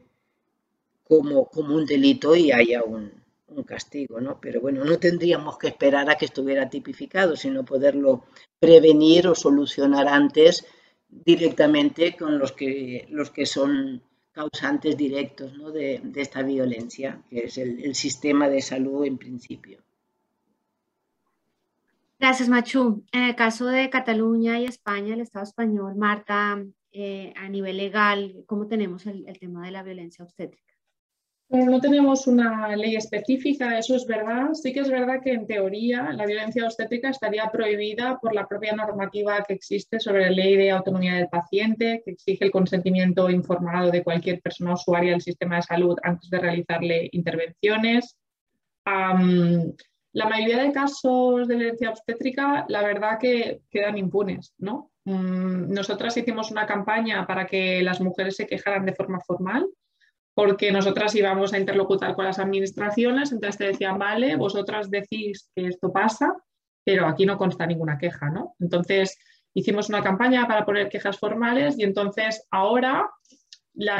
[1.04, 3.12] como, como, un delito y haya un,
[3.48, 4.40] un, castigo, ¿no?
[4.40, 8.26] Pero bueno, no tendríamos que esperar a que estuviera tipificado, sino poderlo
[8.60, 10.66] prevenir o solucionar antes
[11.10, 14.02] directamente con los que, los que son
[14.38, 15.72] causantes directos ¿no?
[15.72, 19.80] de, esta violencia, que es el, el sistema de salud en principio.
[22.20, 23.04] Gracias, Machu.
[23.12, 28.44] En el caso de Cataluña y España, el Estado español, Marta, eh, a nivel legal,
[28.46, 30.67] ¿cómo tenemos el, tema de la violencia obstétrica?
[31.50, 34.54] No tenemos una ley específica, eso es verdad.
[34.54, 38.76] Sí que es verdad que en teoría la violencia obstétrica estaría prohibida por la propia
[38.76, 43.92] normativa que existe sobre la ley de autonomía del paciente, que exige el consentimiento informado
[43.92, 48.18] de cualquier persona usuaria del sistema de salud antes de realizarle intervenciones.
[48.86, 54.92] La mayoría de casos de violencia obstétrica, la verdad que quedan impunes, ¿no?
[55.06, 59.68] Mm, nosotras hicimos una campaña para que las mujeres se quejaran de forma formal,
[60.38, 65.66] porque nosotras íbamos a interlocutar con las administraciones, entonces te decían, vale, vosotras decís que
[65.66, 66.32] esto pasa,
[66.84, 68.54] pero aquí no consta ninguna queja, ¿no?
[68.60, 69.18] Entonces
[69.56, 73.10] hicimos una campaña para poner quejas formales y entonces ahora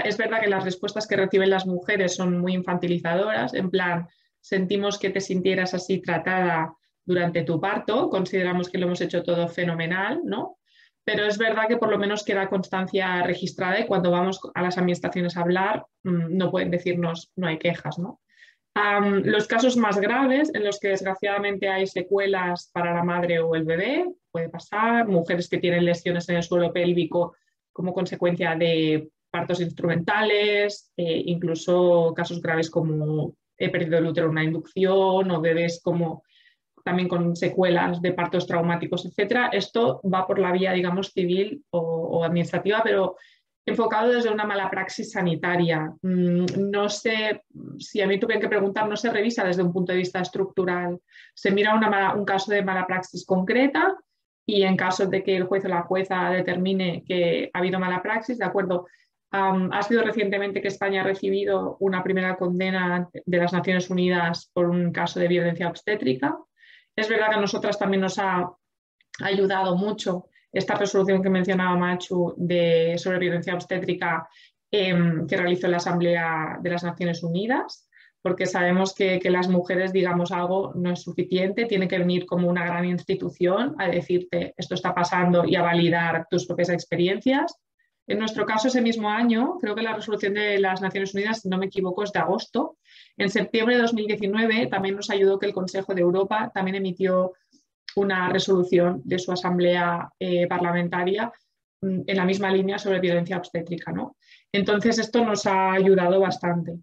[0.06, 4.08] es verdad que las respuestas que reciben las mujeres son muy infantilizadoras, en plan,
[4.40, 6.72] sentimos que te sintieras así tratada
[7.04, 10.60] durante tu parto, consideramos que lo hemos hecho todo fenomenal, ¿no?
[11.08, 14.78] Pero es verdad que por lo menos queda constancia registrada y cuando vamos a las
[14.78, 17.96] administraciones a hablar mm, no pueden decirnos no hay quejas,
[19.24, 23.64] los casos más graves en los que desgraciadamente hay secuelas para la madre o el
[23.64, 27.36] bebé, puede pasar, mujeres que tienen lesiones en el suelo pélvico
[27.72, 34.32] como consecuencia de partos instrumentales, eh, incluso casos graves como he perdido el útero en
[34.34, 36.22] una inducción o bebés como
[36.88, 39.50] también con secuelas de partos traumáticos, etcétera.
[39.52, 43.18] Esto va por la vía, digamos, civil o, administrativa, pero
[43.66, 45.92] enfocado desde una mala praxis sanitaria.
[46.02, 47.44] Mm, no sé,
[47.78, 50.98] si a mí tuvieran que preguntar, no se revisa desde un punto de vista estructural.
[51.34, 51.76] Se mira
[52.16, 53.98] un caso de mala praxis concreta
[54.46, 58.02] y en caso de que el juez o la jueza determine que ha habido mala
[58.02, 58.86] praxis, de acuerdo,
[59.32, 64.70] ha sido recientemente que España ha recibido una primera condena de las Naciones Unidas por
[64.70, 66.38] un caso de violencia obstétrica.
[66.98, 68.52] Es verdad que a nosotras también nos ha
[69.22, 74.28] ayudado mucho esta resolución que mencionaba Machu de, sobre violencia obstétrica
[74.72, 77.88] em, que realizó la Asamblea de las Naciones Unidas,
[78.20, 82.50] porque sabemos que, que las mujeres, digamos, algo no es suficiente, tiene que venir como
[82.50, 87.60] una gran institución a decirte esto está pasando y a validar tus propias experiencias
[88.08, 91.50] en nuestro caso, ese mismo año, creo que la resolución de las Naciones Unidas, si
[91.50, 92.78] no me equivoco, es de agosto.
[93.18, 97.34] En septiembre de 2019 también nos ayudó que el Consejo de Europa también emitió
[97.96, 101.32] una resolución de su asamblea eh, parlamentaria
[101.82, 103.92] mm, en la misma línea sobre violencia obstétrica.
[103.92, 104.18] ¿no?
[104.52, 106.78] Entonces, esto nos ha ayudado bastante.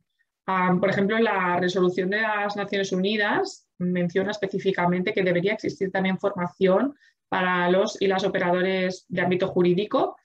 [0.81, 6.94] por ejemplo, la resolución de las Naciones Unidas menciona específicamente que debería existir también formación
[7.29, 10.17] para los y las operadores de ámbito jurídico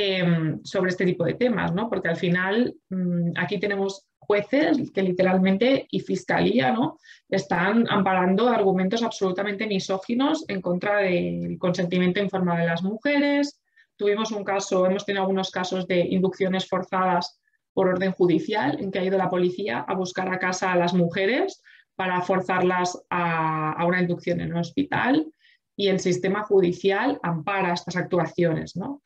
[0.00, 1.88] Em, sobre este tipo de temas, ¿no?
[1.88, 6.98] Porque al final mm, aquí tenemos jueces que literalmente y fiscalía ¿no?
[7.30, 13.58] están amparando argumentos absolutamente misóginos en contra del consentimiento informado de las mujeres.
[13.96, 17.40] Tuvimos un caso, hemos tenido algunos casos de inducciones forzadas
[17.72, 20.92] por orden judicial en que ha ido la policía a buscar a casa a las
[20.92, 21.62] mujeres
[21.96, 25.32] para forzarlas a, una inducción en un hospital
[25.74, 28.76] y el sistema judicial ampara estas actuaciones.
[28.76, 29.00] ¿no?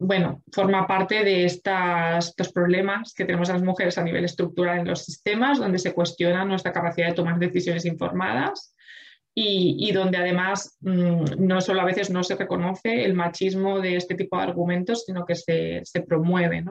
[0.00, 5.04] Bueno, forma parte de estos problemas que tenemos las mujeres a nivel estructural en los
[5.04, 8.74] sistemas, donde se cuestiona nuestra capacidad de tomar decisiones informadas
[9.34, 14.14] y, donde además mm, no solo a veces no se reconoce el machismo de este
[14.14, 16.64] tipo de argumentos, sino que se, promueve.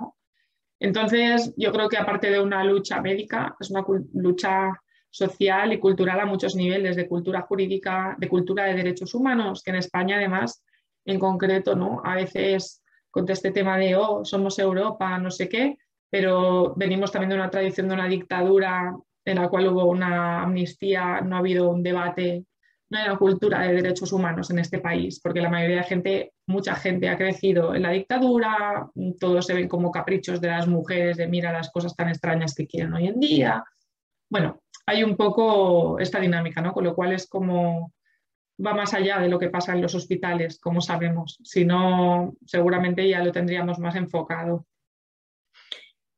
[0.80, 4.72] Entonces, yo creo que aparte de una lucha médica, es una lucha
[5.12, 9.70] social y cultural a muchos niveles, de cultura jurídica, de cultura de derechos humanos, que
[9.70, 10.64] en España además,
[11.06, 12.02] en concreto, ¿no?
[12.04, 12.79] A veces
[13.12, 15.78] con este tema de, oh, somos Europa, no sé qué,
[16.10, 18.96] pero venimos también de una tradición de una dictadura
[19.26, 22.46] en la cual hubo una amnistía, no ha habido un debate,
[22.90, 26.34] no hay una cultura de derechos humanos en este país, porque la mayoría de gente,
[26.48, 28.90] mucha gente ha crecido en la dictadura,
[29.20, 32.66] todos se ven como caprichos de las mujeres, de mira las cosas tan extrañas que
[32.66, 33.64] quieren hoy en día.
[34.30, 36.74] Bueno, hay un poco esta dinámica, ¿no?
[36.74, 37.94] Con lo cual es como
[38.66, 41.40] va más allá de lo que pasa en los hospitales, como sabemos.
[41.44, 44.66] Si no, seguramente ya lo tendríamos más enfocado.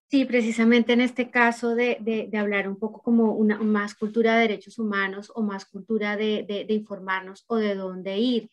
[0.09, 4.77] Sí, precisamente en este caso de, hablar un poco como una más cultura de derechos
[4.77, 8.49] humanos o más cultura de, informarnos o de dónde ir.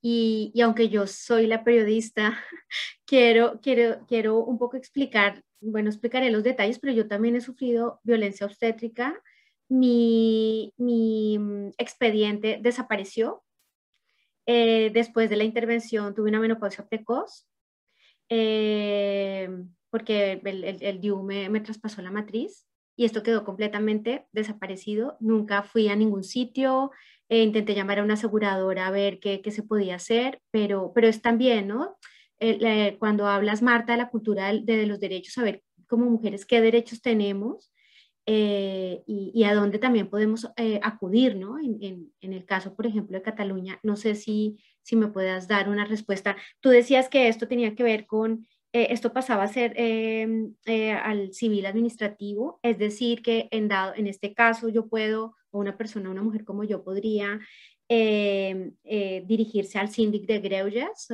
[0.00, 2.38] Y, aunque yo soy la periodista,
[3.04, 8.00] quiero, quiero, quiero un poco explicar, bueno, explicaré los detalles, pero yo también he sufrido
[8.04, 9.22] violencia obstétrica.
[9.72, 13.42] Mi, mi mm, expediente desapareció.
[14.44, 17.48] Eh, después de la intervención tuve una menopausia precoz.
[18.28, 19.48] Eh,
[19.88, 22.66] porque el, el, DIU me, me, traspasó la matriz
[22.96, 25.16] y esto quedó completamente desaparecido.
[25.20, 26.90] Nunca fui a ningún sitio,
[27.30, 31.08] eh, intenté llamar a una aseguradora a ver qué, qué, se podía hacer, pero, pero
[31.08, 31.96] es también, ¿no?
[32.98, 37.71] cuando hablas, Marta, de la cultura de, los derechos, saber como mujeres qué derechos tenemos
[38.26, 41.58] eh, y, a dónde también podemos eh, acudir, ¿no?
[41.58, 45.84] En, el caso, por ejemplo, de Cataluña, no sé si, si me puedas dar una
[45.84, 46.36] respuesta.
[46.60, 50.54] Tú decías que esto tenía que ver con eh, esto pasaba a ser em,
[51.02, 55.76] al civil administrativo, es decir, que en, dado, en este caso yo puedo, o una
[55.76, 57.38] persona, una mujer como yo podría
[57.88, 61.08] em, eh, dirigirse al síndic de Greujas,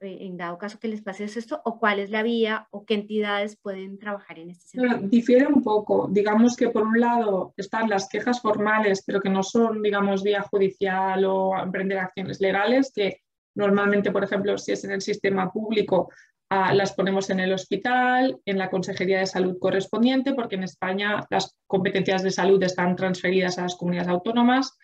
[0.00, 3.56] en dado caso que les pase esto, o cuál es la vía o qué entidades
[3.56, 5.08] pueden trabajar en este sentido.
[5.08, 9.42] Difiere un poco, digamos que por un lado están las quejas formales, pero que no
[9.42, 13.22] son, digamos, vía judicial o emprender acciones legales, que
[13.54, 16.10] normalmente, por ejemplo, si es en el sistema público,
[16.50, 21.58] las ponemos en el hospital, en la Consejería de Salud correspondiente, porque en España las
[21.66, 24.78] competencias de salud están transferidas a las comunidades autónomas.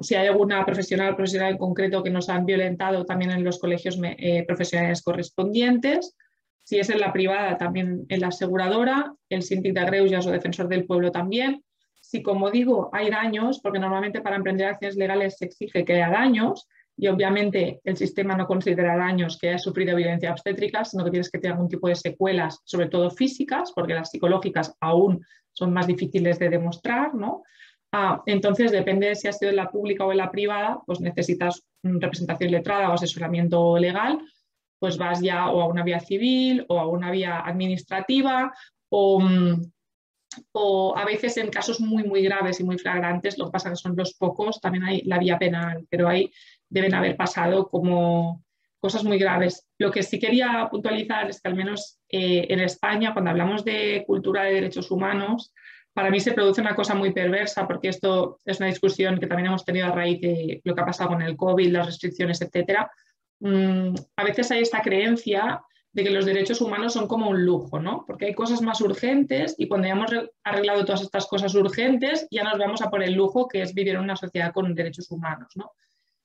[0.00, 3.98] Si hay alguna profesional profesional en concreto que nos han violentado, también en los colegios
[4.02, 6.16] eh, profesionales correspondientes.
[6.62, 10.68] Si es en la privada, también en la aseguradora, el síndic de Agreullas o defensor
[10.68, 11.64] del pueblo también.
[12.00, 16.10] Si, como digo, hay daños, porque normalmente para emprender acciones legales se exige que haya
[16.10, 21.10] daños, y obviamente el sistema no considera daños que haya sufrido violencia obstétrica, sino que
[21.12, 25.72] tienes que tener algún tipo de secuelas, sobre todo físicas, porque las psicológicas aún son
[25.72, 27.44] más difíciles de demostrar, ¿no?
[28.00, 31.00] Ah, entonces, depende de si ha sido en la pública o en la privada, pues
[31.00, 34.20] necesitas representación letrada o asesoramiento legal,
[34.78, 38.54] pues vas ya o a una vía civil o a una vía administrativa
[38.88, 39.72] o, mm,
[40.94, 43.96] a veces en casos muy, muy graves y muy flagrantes, lo que pasa que son
[43.96, 46.30] los pocos, también hay la vía penal, pero ahí
[46.68, 48.44] deben haber pasado como
[48.78, 49.66] cosas muy graves.
[49.76, 54.04] Lo que sí quería puntualizar es que al menos eh, en España, cuando hablamos de
[54.06, 55.52] cultura de derechos humanos,
[55.98, 59.48] para mí se produce una cosa muy perversa, porque esto es una discusión que también
[59.48, 62.88] hemos tenido a raíz de lo que ha pasado con el COVID, las restricciones, etcétera.
[63.40, 67.80] Mm, a veces hay esta creencia de que los derechos humanos son como un lujo,
[67.80, 68.04] ¿no?
[68.06, 70.12] Porque hay cosas más urgentes y cuando ya hemos
[70.44, 73.96] arreglado todas estas cosas urgentes, ya nos vamos a por el lujo que es vivir
[73.96, 75.72] en una sociedad con derechos humanos, ¿no?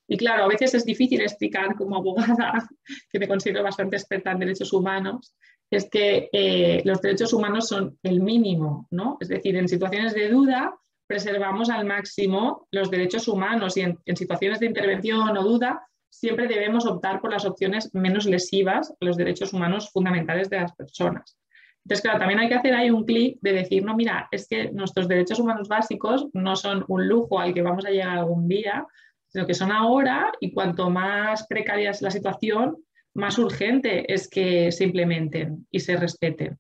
[0.07, 2.69] Y claro, a veces es difícil explicar como abogada,
[3.09, 5.33] que me considero bastante experta en derechos humanos,
[5.75, 9.17] es que eh, los derechos humanos son el mínimo, ¿no?
[9.19, 10.75] Es decir, en situaciones de duda
[11.07, 16.85] preservamos al máximo los derechos humanos y en, situaciones de intervención o duda siempre debemos
[16.85, 21.37] optar por las opciones menos lesivas a los derechos humanos fundamentales de las personas.
[21.83, 24.71] Entonces, claro, también hay que hacer ahí un clic de decir, no, mira, es que
[24.71, 28.87] nuestros derechos humanos básicos no son un lujo al que vamos a llegar algún día,
[29.27, 32.77] sino que son ahora y cuanto más precaria es la situación,
[33.13, 36.59] más urgente es que se implementen y se respeten.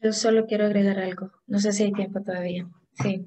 [0.00, 1.32] Yo solo quiero agregar algo.
[1.46, 2.68] No sé si hay tiempo todavía.
[3.02, 3.26] Sí.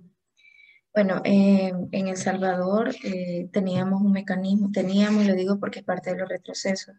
[0.93, 6.19] Bueno, en El Salvador eh, teníamos un mecanismo, teníamos, lo digo porque es parte de
[6.19, 6.95] los retrocesos,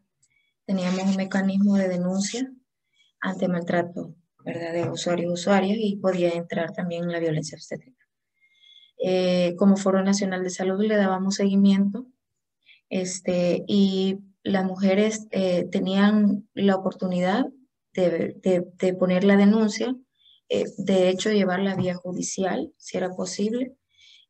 [0.65, 2.51] teníamos un mecanismo de denuncia
[3.21, 4.15] ante maltrato
[4.45, 4.73] ¿verdad?
[4.73, 8.02] de usuarios y usuarias y podía entrar también la violencia obstétrica.
[9.05, 12.07] Eh, como Foro Nacional de Salud le dábamos seguimiento
[12.89, 17.47] este, y las mujeres eh, tenían la oportunidad
[17.95, 19.97] de, de, poner la denuncia,
[20.49, 23.75] eh, de hecho llevar la vía judicial, si era posible,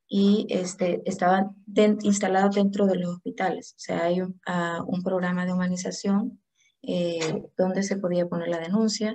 [0.08, 1.50] y este, estaban
[2.02, 3.74] instalados dentro de los hospitales.
[3.76, 4.40] O sea, hay un,
[5.04, 6.40] programa de humanización
[7.56, 9.14] donde se podía poner la denuncia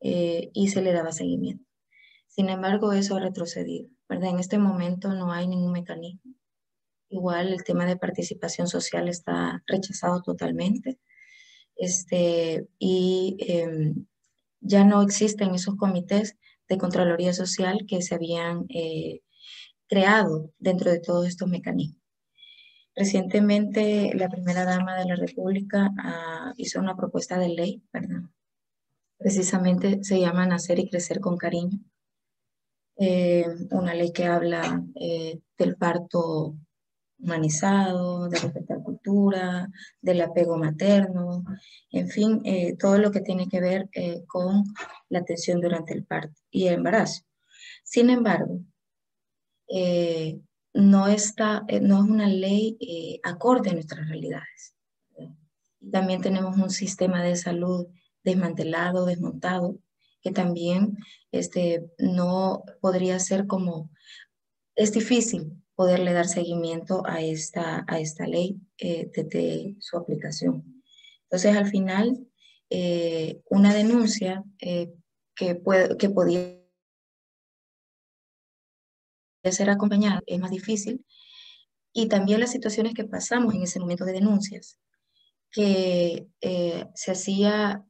[0.00, 1.64] y se le daba seguimiento.
[2.28, 3.88] Sin embargo, eso ha retrocedido.
[4.10, 4.30] ¿Verdad?
[4.30, 6.34] En este momento no hay ningún mecanismo.
[7.08, 10.98] Igual el tema de participación social está rechazado totalmente.
[11.76, 14.06] Este, y em,
[14.60, 16.36] ya no existen esos comités
[16.68, 19.20] de Contraloría Social que se habían eh,
[19.86, 22.02] creado dentro de todos estos mecanismos.
[22.96, 28.22] Recientemente, la primera dama de la República ah, hizo una propuesta de ley, ¿verdad?
[29.18, 31.78] Precisamente se llama Nacer y Crecer con Cariño.
[33.00, 36.54] Eh, una ley que habla eh, del parto
[37.18, 39.68] humanizado, de respetar cultura,
[40.00, 41.44] del apego materno,
[41.90, 43.88] en fin, eh, todo lo que tiene que ver
[44.26, 44.64] con
[45.08, 47.22] la atención durante el parto y el embarazo.
[47.84, 48.60] Sin embargo,
[49.68, 50.40] eh,
[50.74, 54.74] no, está, eh, no es una ley eh, acorde a nuestras realidades.
[55.90, 57.86] También tenemos un sistema de salud
[58.22, 59.78] desmantelado, desmontado,
[60.22, 60.96] que también
[61.32, 63.90] este, no podría ser como,
[64.74, 70.82] es difícil poderle dar seguimiento a esta, a esta ley desde su aplicación.
[71.22, 72.26] Entonces, al final,
[73.48, 76.60] una denuncia que, puede, que podía
[79.44, 81.04] ser acompañada es más difícil.
[81.92, 84.78] Y también las situaciones que pasamos en ese momento de denuncias,
[85.50, 87.89] que eh, se hacía, eh,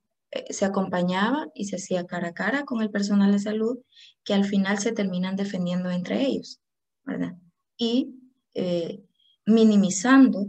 [0.51, 3.79] se acompañaba y se hacía cara a cara con el personal de salud,
[4.25, 6.61] que al final se terminan defendiendo entre ellos,
[7.05, 7.37] ¿verdad?
[7.77, 8.15] Y
[8.55, 9.03] eh,
[9.47, 10.47] minimizando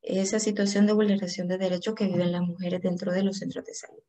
[0.00, 3.74] esa situación de vulneración de derechos que viven las mujeres dentro de los centros de
[3.74, 4.02] salud.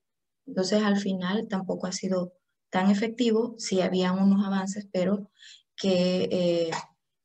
[0.47, 2.33] Entonces, al final tampoco ha sido
[2.71, 5.29] tan efectivo, sí había unos avances, pero
[5.75, 6.71] que eh,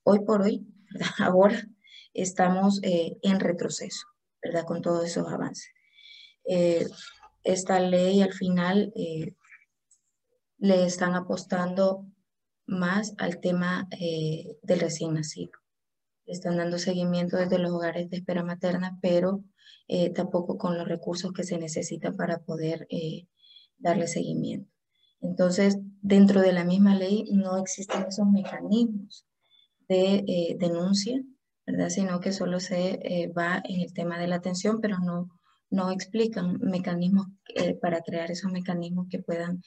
[0.03, 0.67] hoy por hoy,
[1.19, 1.67] ahora,
[2.13, 4.07] estamos eh, en retroceso,
[4.43, 4.65] ¿verdad?
[4.67, 5.71] Con todos esos avances.
[7.45, 8.93] Eh, esta ley al final
[10.59, 12.07] le están apostando
[12.67, 15.53] más al tema del recién nacido.
[16.27, 19.43] Están dando seguimiento desde los hogares de espera materna, pero
[20.15, 22.87] tampoco con los recursos que se necesitan para poder
[23.79, 24.71] darle seguimiento.
[25.21, 29.27] Entonces, dentro de la misma ley no existen esos mecanismos
[29.89, 31.23] de eh, denuncia,
[31.67, 31.89] ¿verdad?
[31.89, 35.29] Sino que solo se eh, va en el tema de la atención, pero no,
[35.71, 39.63] no explican mecanismos eh, para crear esos mecanismos que puedan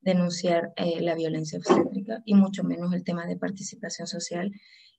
[0.00, 4.50] denunciar la violencia obstétrica y mucho menos el tema de participación social,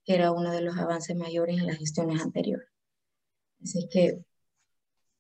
[0.05, 2.69] que era uno de los avances mayores en las gestiones anteriores.
[3.61, 4.23] Así que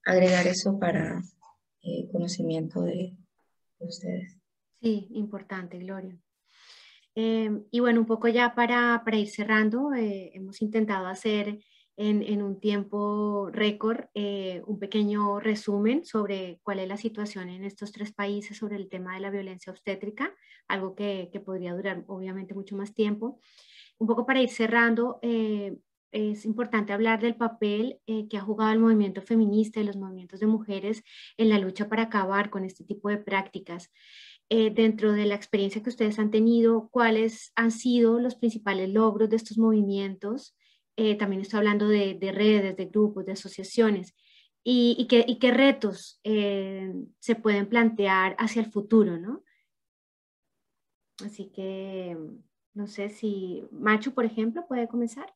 [0.05, 1.21] agregar eso para
[2.13, 3.17] conocimiento de
[3.79, 4.37] ustedes.
[4.81, 6.17] Sí, importante, Gloria.
[7.15, 11.59] Em, y bueno, un poco ya para, para ir cerrando, eh, hemos intentado hacer
[11.97, 17.63] en, en un tiempo récord eh, un pequeño resumen sobre cuál es la situación en
[17.63, 20.33] estos tres países sobre el tema de la violencia obstétrica,
[20.67, 23.39] algo que, que podría durar obviamente mucho más tiempo.
[23.99, 25.77] Un poco para ir cerrando, eh,
[26.11, 30.45] es importante hablar del papel que ha jugado el movimiento feminista y los movimientos de
[30.45, 31.03] mujeres
[31.37, 33.91] en la lucha para acabar con este tipo de prácticas.
[34.49, 39.29] Eh, dentro de la experiencia que ustedes han tenido, cuáles han sido los principales logros
[39.29, 40.55] de estos movimientos.
[40.95, 44.15] Eh, también estoy hablando de, redes, de grupos, de asociaciones.
[44.63, 49.43] Y, qué, retos eh, se pueden plantear hacia el futuro, ¿no?
[51.25, 52.17] Así que,
[52.73, 55.33] no sé si Macho, por ejemplo, puede comenzar.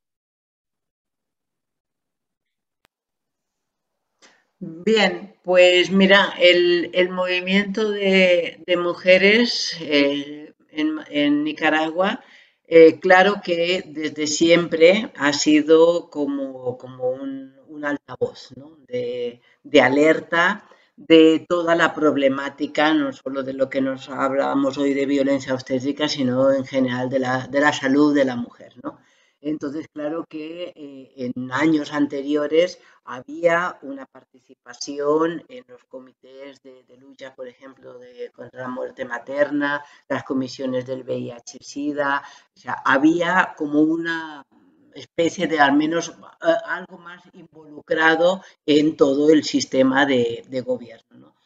[4.59, 12.23] Bien, pues mira, el, movimiento de, mujeres eh, en, Nicaragua,
[12.67, 18.49] eh, claro que desde siempre ha sido como, como un, altavoz
[18.87, 19.41] de,
[19.81, 20.65] alerta
[20.95, 26.09] de toda la problemática, no solo de lo que nos hablábamos hoy de violencia obstétrica,
[26.09, 28.73] sino en general de la, de la salud de la mujer.
[28.83, 28.99] ¿no?
[29.47, 37.33] Entonces, claro que eh, en años anteriores había una participación en los comités de, lucha,
[37.33, 42.21] por ejemplo, de, contra la muerte materna, las comisiones del VIH-Sida,
[42.55, 44.45] o sea, había como una
[44.93, 46.13] especie de al menos
[46.65, 51.17] algo más involucrado en todo el sistema de, de gobierno.
[51.17, 51.36] ¿no?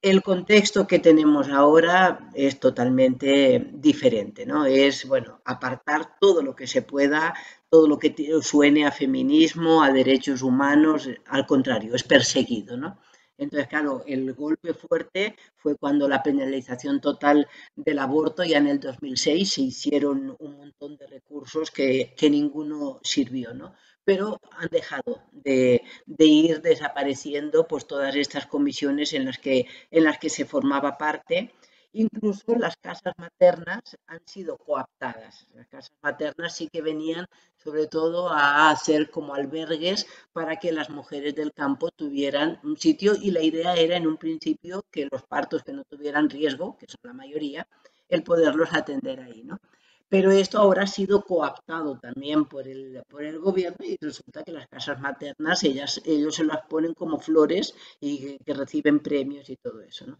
[0.00, 4.64] El contexto que tenemos ahora es totalmente diferente, ¿no?
[4.64, 7.34] Es, bueno, apartar todo lo que se pueda,
[7.68, 12.98] todo lo que suene a feminismo, a derechos humanos, al contrario, es perseguido, ¿no?
[13.38, 17.46] Entonces, claro, el golpe fuerte fue cuando la penalización total
[17.76, 23.54] del aborto, ya en el 2006 se hicieron un montón de recursos que, ninguno sirvió,
[23.54, 23.74] ¿no?
[24.08, 25.82] Pero han dejado de,
[26.18, 31.52] ir desapareciendo pues todas estas comisiones en las que, en las que se formaba parte
[31.92, 35.46] Incluso las casas maternas han sido coaptadas.
[35.54, 40.88] Las casas maternas sí que venían sobre todo a hacer como albergues para que las
[40.88, 45.22] mujeres del campo tuvieran un sitio y la idea era en un principio que los
[45.24, 47.66] partos que no tuvieran riesgo, que son la mayoría,
[48.08, 49.58] el poderlos atender ahí, ¿no?
[50.08, 54.52] Pero esto ahora ha sido coaptado también por el, por el gobierno y resulta que
[54.52, 59.56] las casas maternas, ellas, ellos se las ponen como flores y que reciben premios y
[59.56, 60.18] todo eso, ¿no?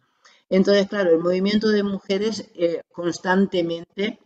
[0.51, 4.18] Entonces, claro, el movimiento de mujeres eh, constantemente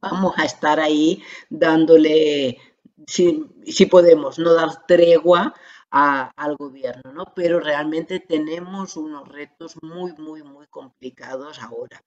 [0.00, 2.58] vamos a estar ahí dándole,
[3.06, 5.54] si, podemos, no dar tregua
[5.90, 7.24] al gobierno, ¿no?
[7.36, 12.02] Pero realmente tenemos unos retos muy, muy, muy complicados ahora.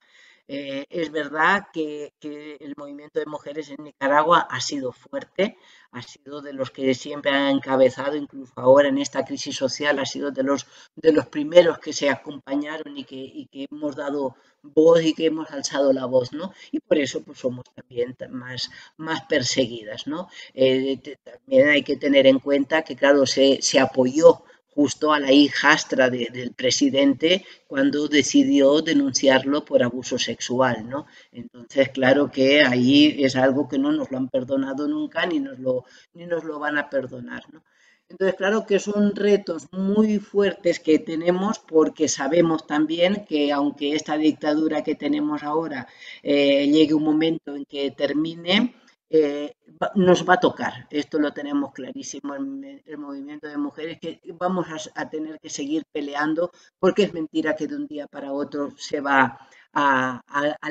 [0.50, 5.58] Eh, es verdad que, el movimiento de mujeres en Nicaragua ha sido fuerte,
[5.92, 10.06] ha sido de los que siempre han encabezado, incluso ahora en esta crisis social, ha
[10.06, 15.12] sido de los, de los primeros que se acompañaron y que, hemos dado voz y
[15.12, 16.52] que hemos alzado la voz, ¿no?
[16.72, 20.28] Y por eso pues, somos también más, más perseguidas, ¿no?
[20.54, 24.44] Eh, también hay que tener en cuenta que, claro, se, se apoyó
[24.78, 31.08] justo a la hijastra del presidente cuando decidió denunciarlo por abuso sexual, ¿no?
[31.32, 35.58] Entonces, claro que ahí es algo que no nos lo han perdonado nunca ni nos
[35.58, 37.64] lo, ni nos lo van a perdonar, ¿no?
[38.08, 44.16] Entonces, claro que son retos muy fuertes que tenemos porque sabemos también que aunque esta
[44.16, 45.88] dictadura que tenemos ahora
[46.22, 48.76] eh, llegue un momento en que termine,
[49.10, 49.54] eh,
[49.94, 50.86] nos va a tocar.
[50.90, 55.84] Esto lo tenemos clarísimo en el movimiento de mujeres, que vamos a, tener que seguir
[55.90, 59.38] peleando porque es mentira que de un día para otro se va
[59.72, 60.22] a,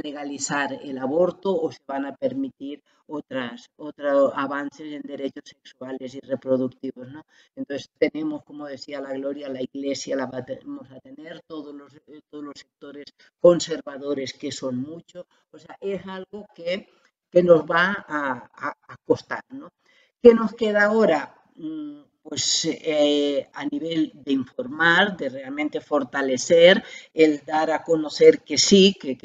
[0.04, 6.20] legalizar el aborto o se van a permitir otras, otros avances en derechos sexuales y
[6.20, 7.08] reproductivos.
[7.08, 7.26] ¿no?
[7.56, 11.94] Entonces tenemos, como decía la Gloria, la Iglesia la vamos a tener, todos los,
[12.30, 13.06] todos los sectores
[13.40, 15.26] conservadores que son muchos.
[15.52, 16.88] O sea, es algo que
[17.32, 18.74] que nos va a,
[19.06, 19.44] costar.
[19.50, 19.70] ¿no?
[20.22, 21.36] ¿Qué nos queda ahora?
[21.56, 28.58] Mm, pues eh, a nivel de informar, de realmente fortalecer, el dar a conocer que
[28.58, 29.18] sí, que,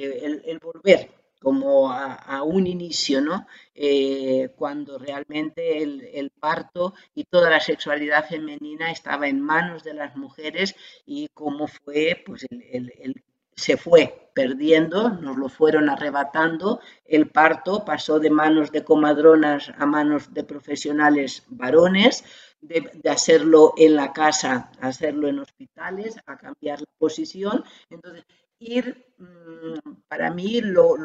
[0.44, 3.48] el, volver como a, un inicio, ¿no?
[3.74, 10.16] Eh, cuando realmente el, parto y toda la sexualidad femenina estaba en manos de las
[10.16, 13.22] mujeres y cómo fue pues, el,
[13.57, 19.86] se fue perdiendo, nos lo fueron arrebatando, el parto pasó de manos de comadronas a
[19.86, 22.24] manos de profesionales varones,
[22.61, 27.64] de, hacerlo en la casa hacerlo en hospitales, a cambiar la posición.
[27.90, 28.24] Entonces,
[28.59, 30.96] ir, mm, para mí lo,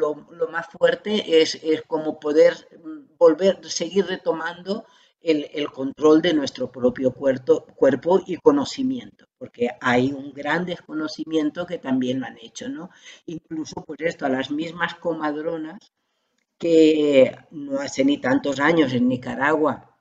[0.50, 4.86] más fuerte es, es como poder mm, volver, seguir retomando
[5.20, 12.20] el, control de nuestro propio cuerpo, y conocimiento, porque hay un gran desconocimiento que también
[12.20, 12.90] lo han hecho, ¿no?
[13.26, 15.92] Incluso, por esto, a las mismas comadronas
[16.58, 19.96] que no hace ni tantos años en Nicaragua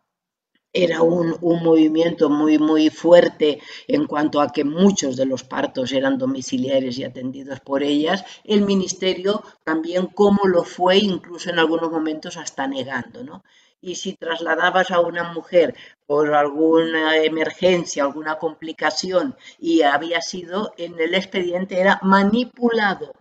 [0.73, 5.91] era un, un, movimiento muy, muy fuerte en cuanto a que muchos de los partos
[5.91, 11.89] eran domiciliares y atendidos por ellas, el ministerio también como lo fue, incluso en algunos
[11.89, 13.43] momentos hasta negando, ¿no?
[13.81, 15.75] Y si trasladabas a una mujer
[16.05, 23.13] por alguna emergencia, alguna complicación y había sido, en el expediente era manipulado,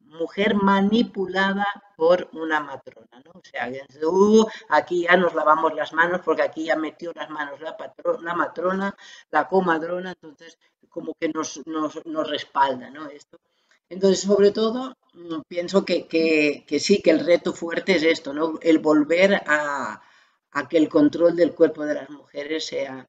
[0.00, 3.32] mujer manipulada por una matrona, ¿no?
[3.34, 3.70] O sea,
[4.06, 8.34] uh, aquí ya nos lavamos las manos porque aquí ya metió las manos la, patrona,
[8.34, 8.94] matrona,
[9.30, 13.08] la comadrona, entonces como que nos, nos, nos respalda, ¿no?
[13.08, 13.38] Esto.
[13.92, 16.06] Entonces, sobre todo, mm, pienso que,
[16.80, 18.58] sí, que el reto fuerte es esto, ¿no?
[18.62, 20.00] El volver a,
[20.70, 23.06] que el control del cuerpo de las mujeres sea,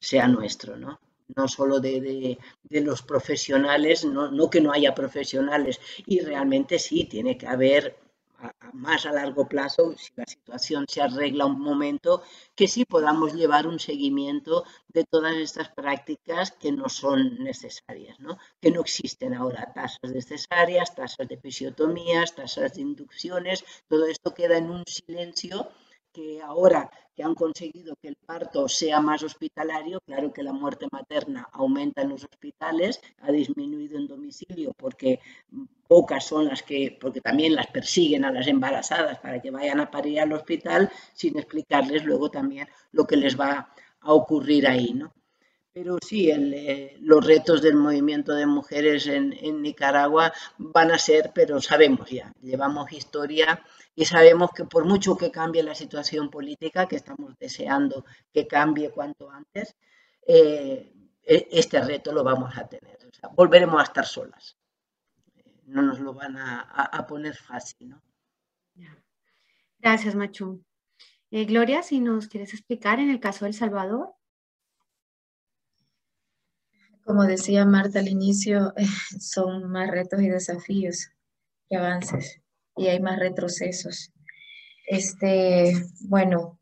[0.00, 1.00] sea nuestro, ¿no?
[1.34, 2.38] No solo de,
[2.70, 5.80] los profesionales, no, no que no haya profesionales.
[6.04, 7.96] Y realmente sí, tiene que haber
[8.72, 12.22] más a largo plazo, si la situación se arregla un momento,
[12.54, 18.38] que sí podamos llevar un seguimiento de todas estas prácticas que no son necesarias, ¿no?
[18.60, 24.34] que no existen ahora tasas de cesáreas, tasas de episiotomías, tasas de inducciones, todo esto
[24.34, 25.68] queda en un silencio
[26.12, 30.86] que ahora que han conseguido que el parto sea más hospitalario, claro que la muerte
[30.90, 35.20] materna aumenta en los hospitales, ha disminuido en domicilio porque
[35.88, 39.90] pocas son las que, porque también las persiguen a las embarazadas para que vayan a
[39.90, 45.12] parir al hospital sin explicarles luego también lo que les va a ocurrir ahí, ¿no?
[45.72, 51.60] Pero sí, eh, los retos del movimiento de mujeres en, Nicaragua van a ser, pero
[51.60, 53.62] sabemos ya, llevamos historia
[53.94, 58.90] y sabemos que por mucho que cambie la situación política, que estamos deseando que cambie
[58.90, 59.76] cuanto antes,
[60.26, 62.98] eh, e, este reto lo vamos a tener.
[63.36, 64.57] volveremos a estar solas.
[65.68, 67.90] No nos lo van a, poner fácil.
[67.90, 68.02] ¿no?
[69.78, 70.64] Gracias, Machu.
[71.30, 74.14] Eh, Gloria, si nos quieres explicar en el caso de El Salvador.
[77.04, 78.72] Como decía Marta al inicio,
[79.20, 81.10] son más retos y desafíos
[81.68, 82.40] que avances
[82.76, 84.10] y hay más retrocesos.
[84.86, 85.74] Este,
[86.08, 86.58] bueno,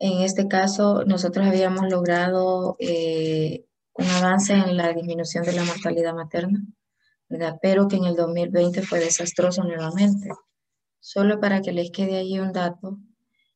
[0.00, 6.14] en este caso nosotros habíamos logrado eh, un avance en la disminución de la mortalidad
[6.14, 6.64] materna,
[7.30, 7.58] ¿verdad?
[7.62, 10.28] pero que en el 2020 fue desastroso nuevamente.
[10.98, 12.98] Solo para que les quede ahí un dato,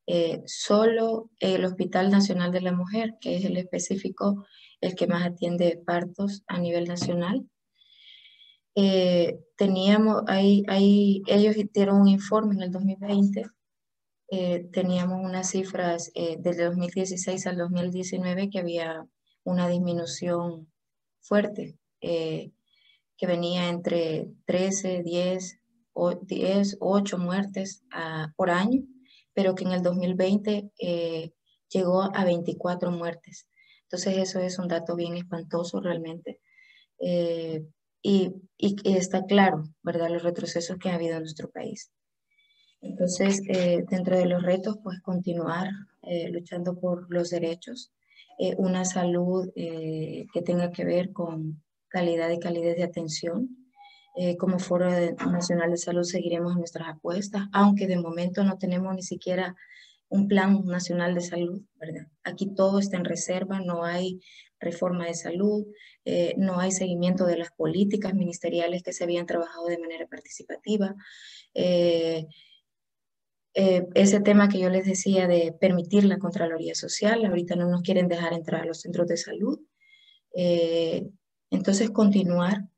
[0.07, 4.47] eh, solo el Hospital Nacional de la Mujer, que es el específico
[4.81, 7.47] el que más atiende partos a nivel nacional.
[8.77, 13.45] Eh, teníamos, ahí, ellos hicieron un informe en el 2020,
[14.31, 19.07] eh, teníamos unas cifras eh, desde 2016 al 2019 que había
[19.45, 20.72] una disminución
[21.20, 21.79] fuerte,
[23.17, 25.61] que venía entre 13, 10,
[25.93, 27.85] o 10 8 muertes
[28.37, 28.83] por año,
[29.33, 30.71] pero que en el 2020
[31.69, 33.47] llegó a 24 muertes.
[33.83, 36.41] Entonces eso es un dato bien espantoso realmente.
[36.99, 37.65] Eh,
[38.03, 40.11] y, y, está claro, ¿verdad?
[40.11, 41.91] Los retrocesos que ha habido en nuestro país.
[42.81, 45.69] Entonces, eh, dentro de los retos, pues continuar
[46.03, 47.93] eh, luchando por los derechos,
[48.59, 51.62] una salud que tenga que ver con
[51.95, 53.49] calidad y calidez de atención.
[54.38, 54.88] como Foro
[55.38, 59.57] Nacional de Salud seguiremos nuestras apuestas, aunque de momento no tenemos ni siquiera
[60.09, 62.07] un plan nacional de salud, ¿verdad?
[62.22, 64.20] Aquí todo está en reserva, no hay
[64.61, 65.66] reforma de salud,
[66.05, 70.95] eh, no hay seguimiento de las políticas ministeriales que se habían trabajado de manera participativa.
[71.55, 72.26] Eh,
[73.55, 77.82] eh, ese tema que yo les decía de permitir la Contraloría Social, ahorita no nos
[77.82, 79.59] quieren dejar entrar a los centros de salud.
[81.51, 82.68] Entonces, continuar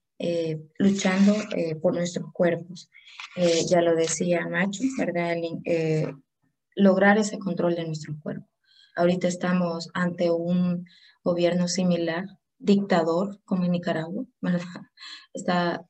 [0.78, 1.34] luchando
[1.82, 2.90] por nuestros cuerpos.
[3.68, 5.36] ya lo decía Macho, ¿verdad?
[6.74, 8.46] lograr ese control de nuestro cuerpo.
[8.94, 10.86] Ahorita estamos ante un
[11.22, 12.26] gobierno similar,
[12.58, 14.60] dictador, como en Nicaragua, ¿verdad?
[15.34, 15.86] Está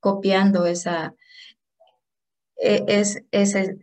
[0.00, 1.14] copiando esa,
[2.56, 3.78] e, es, ese,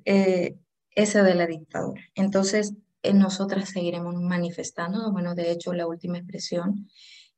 [0.91, 2.01] esa de la dictadura.
[2.15, 2.73] Entonces,
[3.03, 6.89] eh, nosotras seguiremos manifestando, bueno, de hecho, la última expresión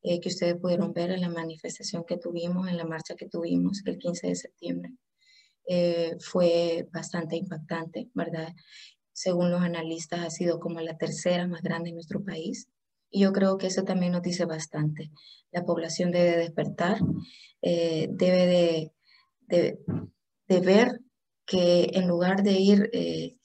[0.04, 3.82] eh, que ustedes pudieron ver en la manifestación que tuvimos, en la marcha que tuvimos
[3.86, 4.92] el 15 de septiembre,
[5.68, 8.54] eh, fue bastante impactante, ¿verdad?
[9.20, 12.70] según los analistas, ha sido como la tercera más grande en nuestro país.
[13.12, 15.12] Y yo creo que eso también nos dice bastante.
[15.52, 17.00] La población debe despertar,
[17.62, 18.92] eh, debe
[19.48, 19.78] de,
[20.48, 21.02] de, ver
[21.46, 23.36] que en lugar de ir eh,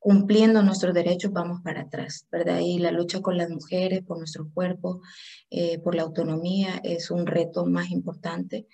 [0.00, 2.58] cumpliendo nuestros derechos, vamos para atrás, ¿verdad?
[2.60, 5.00] Y la lucha con las mujeres, por nuestro cuerpo,
[5.50, 8.66] eh, por la autonomía, es un reto más importante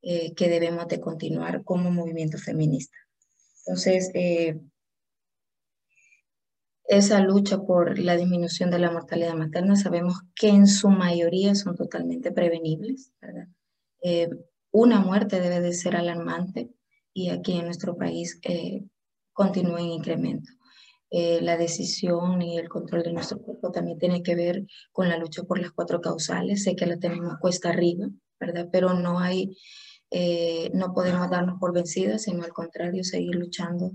[0.00, 2.96] que debemos de continuar como movimiento feminista.
[3.66, 4.10] Entonces,
[6.88, 11.76] esa lucha por la disminución de la mortalidad materna, sabemos que en su mayoría son
[11.76, 13.12] totalmente prevenibles.
[14.02, 14.30] Eh,
[14.70, 16.70] una muerte debe de ser alarmante
[17.12, 18.86] y aquí en nuestro país eh,
[19.34, 20.50] continúa en incremento.
[21.10, 25.16] Eh, la decisión y el control de nuestro cuerpo también tiene que ver con la
[25.16, 26.64] lucha por las cuatro causales.
[26.64, 28.68] Sé que la tenemos cuesta arriba, ¿verdad?
[28.70, 29.56] Pero no hay,
[30.74, 33.92] no podemos darnos por vencidas, sino al contrario, seguir luchando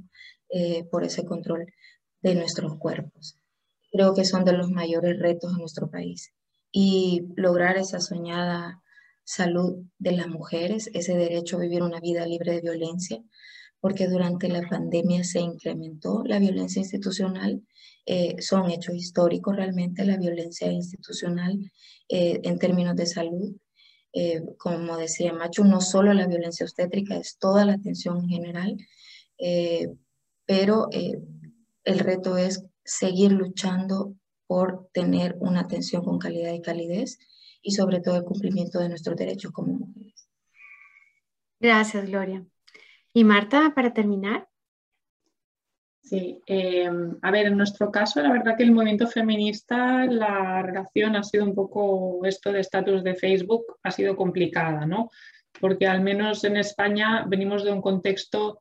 [0.91, 1.66] por ese control
[2.22, 3.38] de nuestros cuerpos.
[3.91, 6.34] Creo que son de los mayores retos en nuestro país.
[6.72, 8.82] Y lograr esa soñada
[9.24, 13.24] salud de las mujeres, ese derecho a vivir una vida libre de violencia,
[13.84, 17.61] porque durante la pandemia se incrementó la violencia institucional.
[18.05, 21.59] Eh, son hechos históricos realmente la violencia institucional
[22.07, 23.53] eh, en términos de salud.
[24.13, 28.77] Eh, como decía Macho, no solo la violencia obstétrica, es toda la atención en general,
[30.45, 34.15] pero el reto es seguir luchando
[34.47, 37.19] por tener una atención con calidad y calidez
[37.61, 40.29] y sobre todo el cumplimiento de nuestros derechos como mujeres.
[41.59, 42.45] Gracias, Gloria.
[43.14, 44.47] Y Marta, para terminar.
[46.01, 46.89] Sí, eh,
[47.22, 51.45] a ver, en nuestro caso, la verdad que el movimiento feminista, la relación ha sido
[51.45, 55.09] un poco esto de estatus de Facebook, ha sido complicada, ¿no?
[55.61, 58.59] Porque al menos en España venimos de un contexto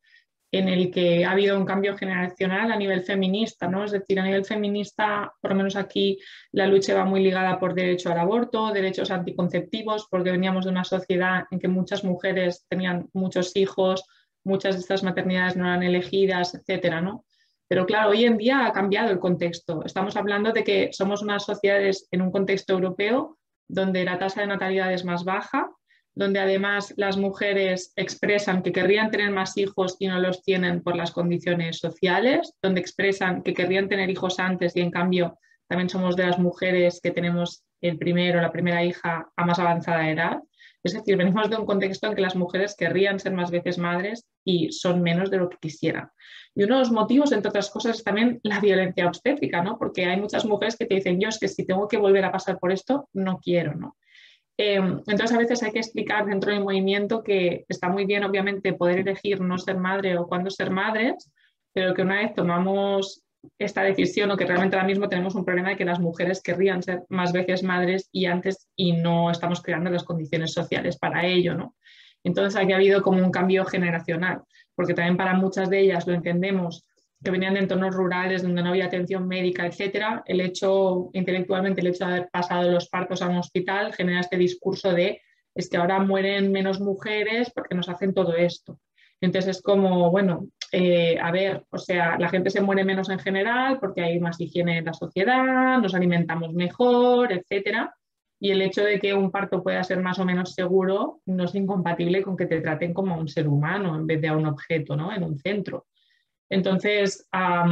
[0.52, 3.84] en el que ha habido un cambio generacional a nivel feminista, ¿no?
[3.84, 6.18] Es decir, a nivel feminista, por lo menos aquí
[6.52, 10.84] la lucha va muy ligada por derecho al aborto, derechos anticonceptivos, porque veníamos de una
[10.84, 14.04] sociedad en que muchas mujeres tenían muchos hijos,
[14.44, 17.24] muchas de estas maternidades no eran elegidas, etcétera, ¿no?
[17.68, 19.82] Pero claro, hoy en día ha cambiado el contexto.
[19.84, 24.48] Estamos hablando de que somos unas sociedades en un contexto europeo donde la tasa de
[24.48, 25.70] natalidad es más baja,
[26.14, 30.96] donde además las mujeres expresan que querrían tener más hijos y no los tienen por
[30.96, 35.38] las condiciones sociales, donde expresan que querrían tener hijos antes y en cambio
[35.68, 40.10] también somos de las mujeres que tenemos el primero, la primera hija a más avanzada
[40.10, 40.38] edad.
[40.84, 44.26] Es decir, venimos de un contexto en que las mujeres querrían ser más veces madres
[44.44, 46.10] y son menos de lo que quisieran.
[46.54, 49.78] Y uno de los motivos, entre otras cosas, es también la violencia obstétrica, ¿no?
[49.78, 52.32] Porque hay muchas mujeres que te dicen, yo es que si tengo que volver a
[52.32, 53.96] pasar por esto, no quiero, ¿no?
[54.58, 58.74] Em, entonces, a veces hay que explicar dentro del movimiento que está muy bien, obviamente,
[58.74, 61.30] poder elegir no ser madre o cuándo ser madres,
[61.72, 63.22] pero que una vez tomamos
[63.58, 66.82] esta decisión o que realmente ahora mismo tenemos un problema de que las mujeres querrían
[66.82, 71.54] ser más veces madres y antes y no estamos creando las condiciones sociales para ello,
[71.54, 71.74] ¿no?
[72.24, 74.42] Entonces, aquí ha habido como un cambio generacional,
[74.74, 76.86] porque también para muchas de ellas lo entendemos
[77.22, 81.88] que venían de entornos rurales donde no había atención médica, etcétera, el hecho, intelectualmente, el
[81.88, 85.20] hecho de haber pasado los partos a un hospital genera este discurso de
[85.54, 88.80] es que ahora mueren menos mujeres porque nos hacen todo esto.
[89.22, 93.20] Entonces es como, bueno, eh, a ver, o sea, la gente se muere menos en
[93.20, 97.94] general porque hay más higiene en la sociedad, nos alimentamos mejor, etcétera.
[98.40, 101.54] Y el hecho de que un parto pueda ser más o menos seguro no es
[101.54, 104.46] incompatible con que te traten como a un ser humano en vez de a un
[104.46, 105.12] objeto, ¿no?
[105.12, 105.86] En un centro.
[106.50, 107.64] Entonces, ha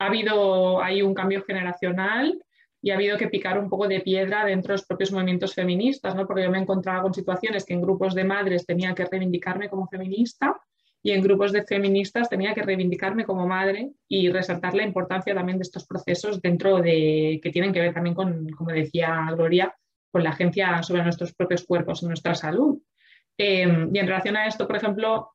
[0.00, 2.42] habido ahí un cambio generacional
[2.82, 6.16] y ha habido que picar un poco de piedra dentro de los propios movimientos feministas,
[6.16, 6.26] ¿no?
[6.26, 9.86] porque yo me encontraba con situaciones que en grupos de madres tenía que reivindicarme como
[9.86, 10.60] feminista
[11.02, 15.58] y en grupos de feministas tenía que reivindicarme como madre y resaltar la importancia también
[15.58, 19.74] de estos procesos dentro de que tienen que ver también con, como decía Gloria,
[20.10, 22.78] con la agencia sobre nuestros propios cuerpos y nuestra salud.
[23.38, 25.30] Eh, y en relación a esto, por ejemplo,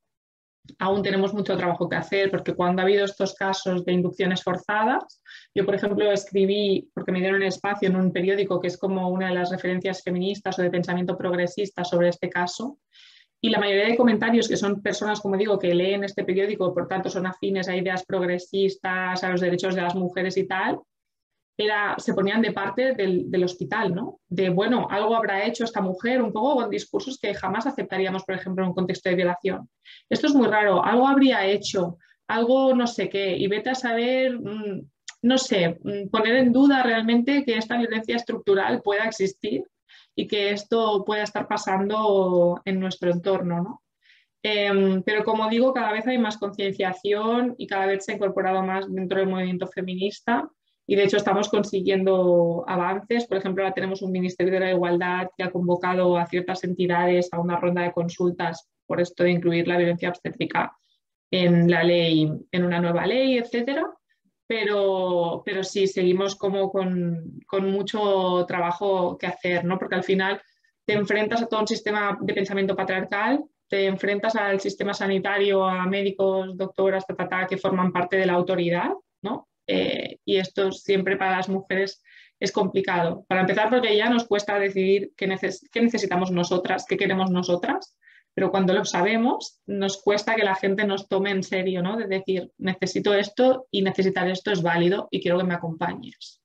[0.80, 5.22] aún tenemos mucho trabajo que hacer porque cuando ha habido estos casos de inducciones forzadas,
[5.54, 9.30] yo por ejemplo escribí, porque me dieron espacio en un periódico que es como una
[9.30, 12.80] de las referencias feministas o de pensamiento progresista sobre este caso,
[13.46, 16.88] y la mayoría de comentarios que son personas, como digo, que leen este periódico, por
[16.88, 20.80] tanto son afines a ideas progresistas, a los derechos de las mujeres y tal,
[22.00, 24.20] se ponían de parte del, hospital, ¿no?
[24.28, 28.34] De, bueno, algo habrá hecho esta mujer, un poco con discursos que jamás aceptaríamos, por
[28.34, 29.70] ejemplo, en un contexto de violación.
[30.10, 34.40] Esto es muy raro, algo habría hecho, algo no sé qué, y vete a saber,
[34.40, 34.90] mm,
[35.22, 39.62] no sé, mm, poner en duda realmente que esta violencia estructural pueda existir
[40.16, 43.82] y que esto pueda estar pasando en nuestro entorno, ¿no?
[44.48, 48.62] Em, pero como digo, cada vez hay más concienciación y cada vez se ha incorporado
[48.62, 50.48] más dentro del movimiento feminista
[50.86, 53.26] y de hecho estamos consiguiendo avances.
[53.26, 57.30] Por ejemplo, ahora tenemos un Ministerio de la Igualdad que ha convocado a ciertas entidades
[57.32, 60.78] a una ronda de consultas por esto de incluir la violencia obstétrica
[61.32, 63.84] en la ley, en una nueva ley, etcétera.
[64.48, 69.80] Pero, pero sí, seguimos como con, con mucho trabajo que hacer, ¿no?
[69.80, 70.42] Porque al final
[70.86, 75.86] te enfrentas a todo un sistema de pensamiento patriarcal, te enfrentas al sistema sanitario, a
[75.88, 77.06] médicos, doctoras,
[77.50, 78.92] que forman parte de la autoridad,
[79.22, 79.48] ¿no?
[79.68, 82.04] Eh, y esto siempre para las mujeres
[82.40, 83.26] es complicado.
[83.28, 87.98] Para empezar, porque ya nos cuesta decidir qué, necesitamos nosotras, qué queremos nosotras,
[88.36, 91.96] pero cuando lo sabemos, nos cuesta que la gente nos tome en serio, ¿no?
[91.96, 96.42] De decir, necesito esto y necesitar esto es válido y quiero que me acompañes.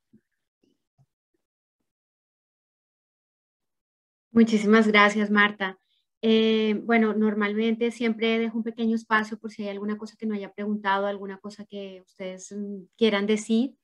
[4.31, 5.81] Muchísimas gracias, Marta.
[6.23, 10.35] Eh, bueno, normalmente siempre dejo un pequeño espacio por si hay alguna cosa que no
[10.35, 13.75] haya preguntado, alguna cosa que ustedes mm, quieran decir.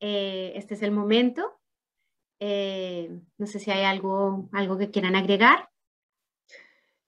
[0.00, 1.50] Eh, este es el momento.
[2.40, 5.70] Eh, no sé si hay algo, algo que quieran agregar.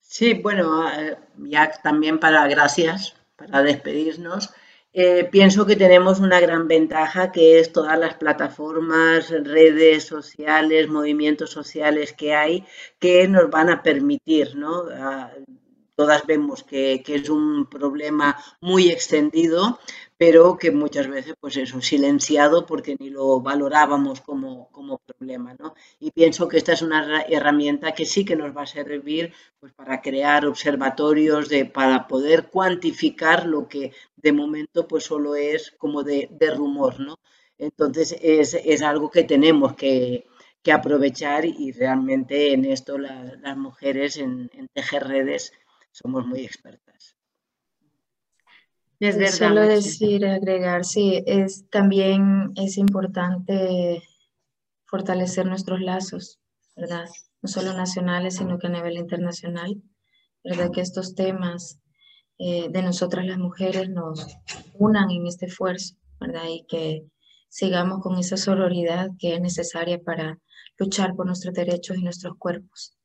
[0.09, 0.87] Sí, bueno,
[1.39, 4.51] ya también para gracias, para despedirnos.
[4.93, 11.51] Eh, pienso que tenemos una gran ventaja que es todas las plataformas, redes sociales, movimientos
[11.51, 12.65] sociales que hay
[12.99, 14.85] que nos van a permitir, ¿no?
[14.91, 15.31] Ah,
[15.97, 19.81] todas vemos que, es un problema muy extendido,
[20.19, 24.71] pero que muchas veces, pues eso, silenciado porque ni lo valorábamos como,
[25.07, 25.75] problema, ¿no?
[25.99, 29.73] Y pienso que esta es una herramienta que sí que nos va a servir pues,
[29.73, 36.03] para crear observatorios, de, para poder cuantificar lo que de momento pues solo es como
[36.03, 37.19] de, rumor, ¿no?
[37.59, 40.27] Entonces es, algo que tenemos que,
[40.73, 45.53] aprovechar y realmente en esto las mujeres en, en tejer redes
[45.97, 47.17] somos muy expertas.
[49.01, 49.33] Es verdad.
[49.33, 54.03] Solo decir, agregar, sí, es, también es importante
[54.85, 56.39] fortalecer nuestros lazos,
[56.77, 57.07] ¿verdad?
[57.41, 59.83] No solo nacionales, sino que a nivel internacional,
[60.45, 60.71] ¿verdad?
[60.71, 61.81] Que estos temas
[62.39, 64.27] eh, de nosotras las mujeres nos
[64.75, 66.45] unan en este esfuerzo, ¿verdad?
[66.49, 67.07] Y que
[67.49, 70.39] sigamos con esa sororidad que es necesaria para
[70.79, 72.96] luchar por nuestros derechos y nuestros cuerpos.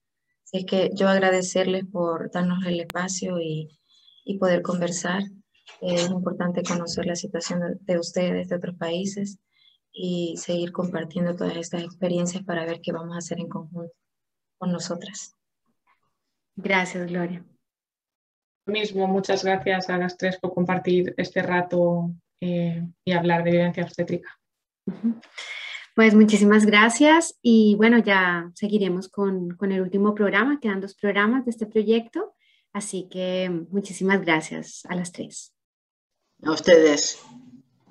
[0.51, 3.79] Así es que yo agradecerles por darnos el espacio y,
[4.25, 5.23] y poder conversar.
[5.79, 9.39] Es importante conocer la situación de ustedes, de otros países,
[9.93, 13.93] y seguir compartiendo todas estas experiencias para ver qué vamos a hacer en conjunto
[14.57, 15.37] con nosotras.
[16.57, 17.45] Gracias, Gloria.
[18.65, 23.83] Mismo, muchas gracias a las tres por compartir este rato eh, y hablar de violencia
[23.83, 24.37] obstétrica.
[26.01, 31.45] Pues muchísimas gracias y bueno, ya seguiremos con, con, el último programa, quedan dos programas
[31.45, 32.33] de este proyecto,
[32.73, 35.53] así que muchísimas gracias a las tres.
[36.41, 37.21] A ustedes.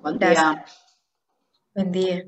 [0.01, 0.65] Buen día.
[1.73, 2.25] Buen día.